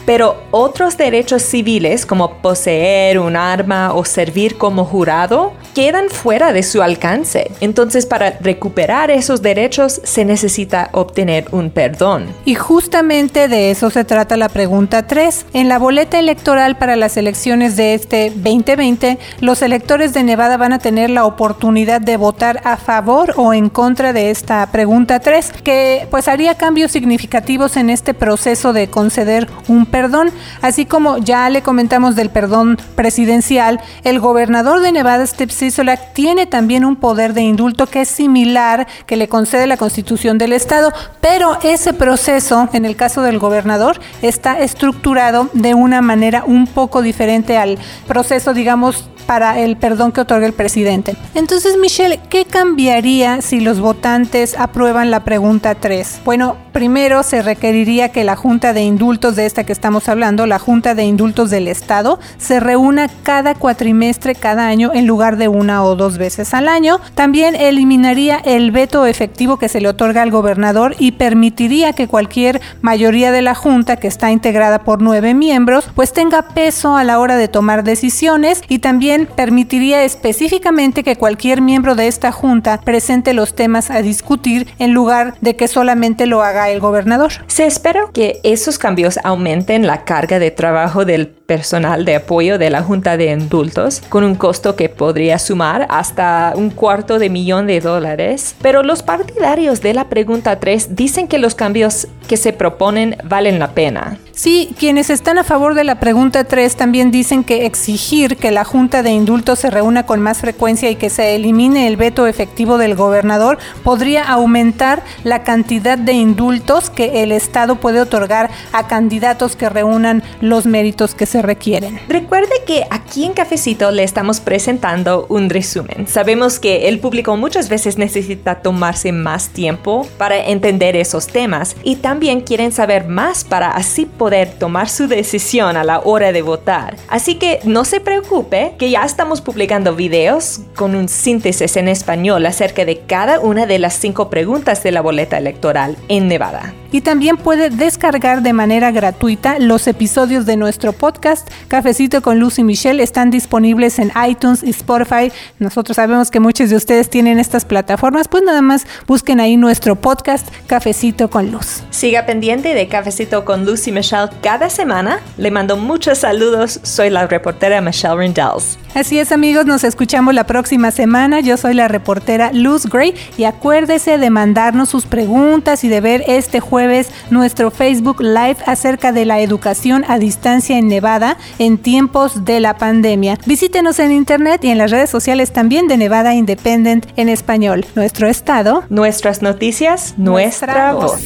pero 0.08 0.38
otros 0.52 0.96
derechos 0.96 1.42
civiles 1.42 2.06
como 2.06 2.38
poseer 2.40 3.18
un 3.18 3.36
arma 3.36 3.92
o 3.92 4.06
servir 4.06 4.56
como 4.56 4.86
jurado 4.86 5.52
quedan 5.74 6.08
fuera 6.08 6.54
de 6.54 6.62
su 6.62 6.80
alcance. 6.80 7.50
Entonces 7.60 8.06
para 8.06 8.38
recuperar 8.40 9.10
esos 9.10 9.42
derechos 9.42 10.00
se 10.04 10.24
necesita 10.24 10.88
obtener 10.92 11.48
un 11.52 11.68
perdón. 11.68 12.24
Y 12.46 12.54
justamente 12.54 13.48
de 13.48 13.70
eso 13.70 13.90
se 13.90 14.02
trata 14.02 14.38
la 14.38 14.48
pregunta 14.48 15.06
3. 15.06 15.44
En 15.52 15.68
la 15.68 15.78
boleta 15.78 16.18
electoral 16.18 16.78
para 16.78 16.96
las 16.96 17.18
elecciones 17.18 17.76
de 17.76 17.92
este 17.92 18.30
2020, 18.30 19.18
los 19.40 19.60
electores 19.60 20.14
de 20.14 20.22
Nevada 20.22 20.56
van 20.56 20.72
a 20.72 20.78
tener 20.78 21.10
la 21.10 21.26
oportunidad 21.26 22.00
de 22.00 22.16
votar 22.16 22.62
a 22.64 22.78
favor 22.78 23.34
o 23.36 23.52
en 23.52 23.68
contra 23.68 24.14
de 24.14 24.30
esta 24.30 24.66
pregunta 24.72 25.20
3, 25.20 25.52
que 25.62 26.08
pues 26.10 26.28
haría 26.28 26.54
cambios 26.54 26.92
significativos 26.92 27.76
en 27.76 27.90
este 27.90 28.14
proceso 28.14 28.72
de 28.72 28.88
conceder 28.88 29.48
un 29.68 29.84
perdón 29.84 29.97
perdón. 29.98 30.30
Así 30.62 30.86
como 30.86 31.18
ya 31.18 31.50
le 31.50 31.62
comentamos 31.62 32.14
del 32.14 32.30
perdón 32.30 32.78
presidencial, 32.94 33.80
el 34.04 34.20
gobernador 34.20 34.80
de 34.80 34.92
Nevada, 34.92 35.26
Steve 35.26 35.50
Sisolak, 35.50 36.12
tiene 36.12 36.46
también 36.46 36.84
un 36.84 36.94
poder 36.94 37.34
de 37.34 37.40
indulto 37.40 37.86
que 37.86 38.02
es 38.02 38.08
similar 38.08 38.86
que 39.06 39.16
le 39.16 39.26
concede 39.26 39.66
la 39.66 39.76
constitución 39.76 40.38
del 40.38 40.52
estado, 40.52 40.92
pero 41.20 41.58
ese 41.64 41.94
proceso, 41.94 42.68
en 42.72 42.84
el 42.84 42.94
caso 42.94 43.22
del 43.22 43.40
gobernador, 43.40 43.98
está 44.22 44.60
estructurado 44.60 45.48
de 45.52 45.74
una 45.74 46.00
manera 46.00 46.44
un 46.46 46.68
poco 46.68 47.02
diferente 47.02 47.58
al 47.58 47.76
proceso, 48.06 48.54
digamos, 48.54 49.08
para 49.28 49.60
el 49.60 49.76
perdón 49.76 50.10
que 50.10 50.22
otorga 50.22 50.46
el 50.46 50.54
presidente. 50.54 51.14
Entonces, 51.34 51.76
Michelle, 51.76 52.18
¿qué 52.30 52.46
cambiaría 52.46 53.42
si 53.42 53.60
los 53.60 53.78
votantes 53.78 54.58
aprueban 54.58 55.10
la 55.10 55.22
pregunta 55.22 55.74
3? 55.74 56.22
Bueno, 56.24 56.56
primero 56.72 57.22
se 57.22 57.42
requeriría 57.42 58.08
que 58.08 58.24
la 58.24 58.36
Junta 58.36 58.72
de 58.72 58.80
Indultos 58.80 59.36
de 59.36 59.44
esta 59.44 59.64
que 59.64 59.72
estamos 59.74 60.08
hablando, 60.08 60.46
la 60.46 60.58
Junta 60.58 60.94
de 60.94 61.04
Indultos 61.04 61.50
del 61.50 61.68
Estado, 61.68 62.18
se 62.38 62.58
reúna 62.58 63.10
cada 63.22 63.54
cuatrimestre 63.54 64.34
cada 64.34 64.66
año 64.66 64.92
en 64.94 65.06
lugar 65.06 65.36
de 65.36 65.48
una 65.48 65.84
o 65.84 65.94
dos 65.94 66.16
veces 66.16 66.54
al 66.54 66.66
año. 66.66 66.98
También 67.14 67.54
eliminaría 67.54 68.36
el 68.38 68.70
veto 68.70 69.04
efectivo 69.04 69.58
que 69.58 69.68
se 69.68 69.82
le 69.82 69.88
otorga 69.88 70.22
al 70.22 70.30
gobernador 70.30 70.96
y 70.98 71.12
permitiría 71.12 71.92
que 71.92 72.08
cualquier 72.08 72.62
mayoría 72.80 73.30
de 73.30 73.42
la 73.42 73.54
Junta, 73.54 73.96
que 73.96 74.08
está 74.08 74.30
integrada 74.30 74.84
por 74.84 75.02
nueve 75.02 75.34
miembros, 75.34 75.90
pues 75.94 76.14
tenga 76.14 76.40
peso 76.40 76.96
a 76.96 77.04
la 77.04 77.18
hora 77.18 77.36
de 77.36 77.48
tomar 77.48 77.84
decisiones 77.84 78.62
y 78.68 78.78
también 78.78 79.17
permitiría 79.26 80.04
específicamente 80.04 81.02
que 81.02 81.16
cualquier 81.16 81.60
miembro 81.60 81.94
de 81.94 82.06
esta 82.08 82.32
junta 82.32 82.80
presente 82.80 83.32
los 83.32 83.54
temas 83.54 83.90
a 83.90 84.02
discutir 84.02 84.68
en 84.78 84.92
lugar 84.92 85.34
de 85.40 85.56
que 85.56 85.68
solamente 85.68 86.26
lo 86.26 86.42
haga 86.42 86.70
el 86.70 86.80
gobernador. 86.80 87.32
Se 87.46 87.66
espera 87.66 88.02
que 88.12 88.40
esos 88.42 88.78
cambios 88.78 89.18
aumenten 89.24 89.86
la 89.86 90.04
carga 90.04 90.38
de 90.38 90.50
trabajo 90.50 91.04
del 91.04 91.37
personal 91.48 92.04
de 92.04 92.16
apoyo 92.16 92.58
de 92.58 92.68
la 92.68 92.82
Junta 92.82 93.16
de 93.16 93.32
Indultos, 93.32 94.02
con 94.10 94.22
un 94.22 94.34
costo 94.34 94.76
que 94.76 94.90
podría 94.90 95.38
sumar 95.38 95.86
hasta 95.88 96.52
un 96.54 96.68
cuarto 96.68 97.18
de 97.18 97.30
millón 97.30 97.66
de 97.66 97.80
dólares. 97.80 98.54
Pero 98.60 98.82
los 98.82 99.02
partidarios 99.02 99.80
de 99.80 99.94
la 99.94 100.10
pregunta 100.10 100.60
3 100.60 100.94
dicen 100.94 101.26
que 101.26 101.38
los 101.38 101.54
cambios 101.54 102.06
que 102.28 102.36
se 102.36 102.52
proponen 102.52 103.16
valen 103.24 103.58
la 103.58 103.72
pena. 103.72 104.18
Sí, 104.32 104.72
quienes 104.78 105.10
están 105.10 105.38
a 105.38 105.42
favor 105.42 105.74
de 105.74 105.82
la 105.82 105.98
pregunta 105.98 106.44
3 106.44 106.76
también 106.76 107.10
dicen 107.10 107.42
que 107.42 107.64
exigir 107.66 108.36
que 108.36 108.52
la 108.52 108.64
Junta 108.64 109.02
de 109.02 109.10
Indultos 109.10 109.58
se 109.58 109.70
reúna 109.70 110.04
con 110.04 110.20
más 110.20 110.38
frecuencia 110.38 110.90
y 110.90 110.96
que 110.96 111.10
se 111.10 111.34
elimine 111.34 111.88
el 111.88 111.96
veto 111.96 112.26
efectivo 112.26 112.76
del 112.78 112.94
gobernador 112.94 113.58
podría 113.82 114.22
aumentar 114.22 115.02
la 115.24 115.42
cantidad 115.42 115.96
de 115.96 116.12
indultos 116.12 116.90
que 116.90 117.22
el 117.22 117.32
Estado 117.32 117.76
puede 117.76 118.00
otorgar 118.00 118.50
a 118.72 118.86
candidatos 118.86 119.56
que 119.56 119.70
reúnan 119.70 120.22
los 120.40 120.66
méritos 120.66 121.16
que 121.16 121.26
se 121.26 121.37
requieren. 121.42 121.98
Recuerde 122.08 122.52
que 122.66 122.84
aquí 122.90 123.24
en 123.24 123.32
Cafecito 123.32 123.90
le 123.90 124.04
estamos 124.04 124.40
presentando 124.40 125.26
un 125.28 125.50
resumen. 125.50 126.06
Sabemos 126.06 126.58
que 126.58 126.88
el 126.88 127.00
público 127.00 127.36
muchas 127.36 127.68
veces 127.68 127.98
necesita 127.98 128.56
tomarse 128.56 129.12
más 129.12 129.50
tiempo 129.50 130.06
para 130.18 130.38
entender 130.38 130.96
esos 130.96 131.26
temas 131.26 131.76
y 131.82 131.96
también 131.96 132.40
quieren 132.40 132.72
saber 132.72 133.08
más 133.08 133.44
para 133.44 133.70
así 133.70 134.06
poder 134.06 134.50
tomar 134.50 134.88
su 134.88 135.08
decisión 135.08 135.76
a 135.76 135.84
la 135.84 136.00
hora 136.00 136.32
de 136.32 136.42
votar. 136.42 136.96
Así 137.08 137.36
que 137.36 137.60
no 137.64 137.84
se 137.84 138.00
preocupe 138.00 138.74
que 138.78 138.90
ya 138.90 139.04
estamos 139.04 139.40
publicando 139.40 139.94
videos 139.94 140.60
con 140.76 140.94
un 140.94 141.08
síntesis 141.08 141.76
en 141.76 141.88
español 141.88 142.46
acerca 142.46 142.84
de 142.84 143.00
cada 143.00 143.40
una 143.40 143.66
de 143.66 143.78
las 143.78 143.94
cinco 143.94 144.30
preguntas 144.30 144.82
de 144.82 144.92
la 144.92 145.00
boleta 145.00 145.38
electoral 145.38 145.96
en 146.08 146.28
Nevada. 146.28 146.74
Y 146.90 147.02
también 147.02 147.36
puede 147.36 147.68
descargar 147.68 148.42
de 148.42 148.54
manera 148.54 148.90
gratuita 148.90 149.58
los 149.58 149.86
episodios 149.86 150.46
de 150.46 150.56
nuestro 150.56 150.94
podcast 150.94 151.27
Cafecito 151.68 152.22
con 152.22 152.38
Luz 152.38 152.58
y 152.58 152.64
Michelle. 152.64 153.02
Están 153.02 153.30
disponibles 153.30 153.98
en 153.98 154.12
iTunes 154.28 154.62
y 154.62 154.70
Spotify. 154.70 155.30
Nosotros 155.58 155.96
sabemos 155.96 156.30
que 156.30 156.40
muchos 156.40 156.70
de 156.70 156.76
ustedes 156.76 157.10
tienen 157.10 157.38
estas 157.38 157.64
plataformas, 157.64 158.28
pues 158.28 158.42
nada 158.42 158.62
más 158.62 158.86
busquen 159.06 159.40
ahí 159.40 159.56
nuestro 159.56 159.96
podcast 159.96 160.48
Cafecito 160.66 161.28
con 161.28 161.52
Luz. 161.52 161.82
Siga 161.90 162.26
pendiente 162.26 162.74
de 162.74 162.88
Cafecito 162.88 163.44
con 163.44 163.64
Luz 163.66 163.86
y 163.88 163.92
Michelle 163.92 164.30
cada 164.42 164.70
semana. 164.70 165.20
Le 165.36 165.50
mando 165.50 165.76
muchos 165.76 166.18
saludos. 166.18 166.80
Soy 166.82 167.10
la 167.10 167.26
reportera 167.26 167.80
Michelle 167.80 168.16
Rindels. 168.16 168.78
Así 168.94 169.18
es 169.18 169.32
amigos, 169.32 169.66
nos 169.66 169.84
escuchamos 169.84 170.34
la 170.34 170.44
próxima 170.44 170.90
semana. 170.90 171.40
Yo 171.40 171.56
soy 171.56 171.74
la 171.74 171.88
reportera 171.88 172.50
Luz 172.52 172.86
Gray 172.86 173.14
y 173.36 173.44
acuérdese 173.44 174.18
de 174.18 174.30
mandarnos 174.30 174.88
sus 174.88 175.06
preguntas 175.06 175.84
y 175.84 175.88
de 175.88 176.00
ver 176.00 176.24
este 176.26 176.60
jueves 176.60 177.10
nuestro 177.30 177.70
Facebook 177.70 178.20
Live 178.20 178.56
acerca 178.66 179.12
de 179.12 179.24
la 179.24 179.40
educación 179.40 180.04
a 180.08 180.18
distancia 180.18 180.78
en 180.78 180.88
Nevada 180.88 181.17
en 181.58 181.78
tiempos 181.78 182.44
de 182.44 182.60
la 182.60 182.76
pandemia. 182.78 183.38
Visítenos 183.46 183.98
en 183.98 184.12
internet 184.12 184.64
y 184.64 184.68
en 184.68 184.78
las 184.78 184.90
redes 184.90 185.10
sociales 185.10 185.52
también 185.52 185.88
de 185.88 185.96
Nevada 185.96 186.34
Independent 186.34 187.06
en 187.16 187.28
español. 187.28 187.84
Nuestro 187.94 188.28
estado, 188.28 188.84
nuestras 188.88 189.42
noticias, 189.42 190.14
nuestra, 190.16 190.92
voz. 190.92 191.18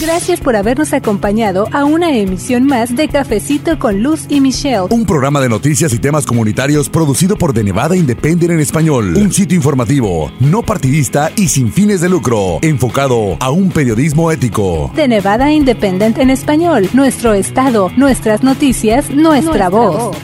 Gracias 0.00 0.40
por 0.40 0.56
habernos 0.56 0.92
acompañado 0.92 1.68
a 1.72 1.84
una 1.84 2.16
emisión 2.16 2.66
más 2.66 2.96
de 2.96 3.08
Cafecito 3.08 3.78
con 3.78 4.02
Luz 4.02 4.26
y 4.28 4.40
Michelle. 4.40 4.86
Un 4.90 5.06
programa 5.06 5.40
de 5.40 5.48
noticias 5.48 5.92
y 5.92 5.98
temas 5.98 6.26
comunitarios 6.26 6.88
producido 6.88 7.36
por 7.36 7.52
The 7.52 7.62
Nevada 7.62 7.96
Independent 7.96 8.52
en 8.52 8.60
español. 8.60 9.16
Un 9.16 9.32
sitio 9.32 9.56
informativo, 9.56 10.32
no 10.40 10.62
partidista 10.62 11.30
y 11.36 11.48
sin 11.48 11.72
fines 11.72 12.00
de 12.00 12.08
lucro, 12.08 12.58
enfocado 12.62 13.36
a 13.38 13.50
un 13.50 13.70
periodismo 13.70 14.32
ético. 14.32 14.90
The 14.94 15.06
Nevada 15.06 15.52
Independent 15.52 16.18
en 16.18 16.30
español. 16.30 16.88
Nuestro 16.92 17.34
estado, 17.34 17.90
nuestras 17.96 18.42
noticias, 18.42 19.10
nuestra, 19.10 19.33
voz. 19.70 20.16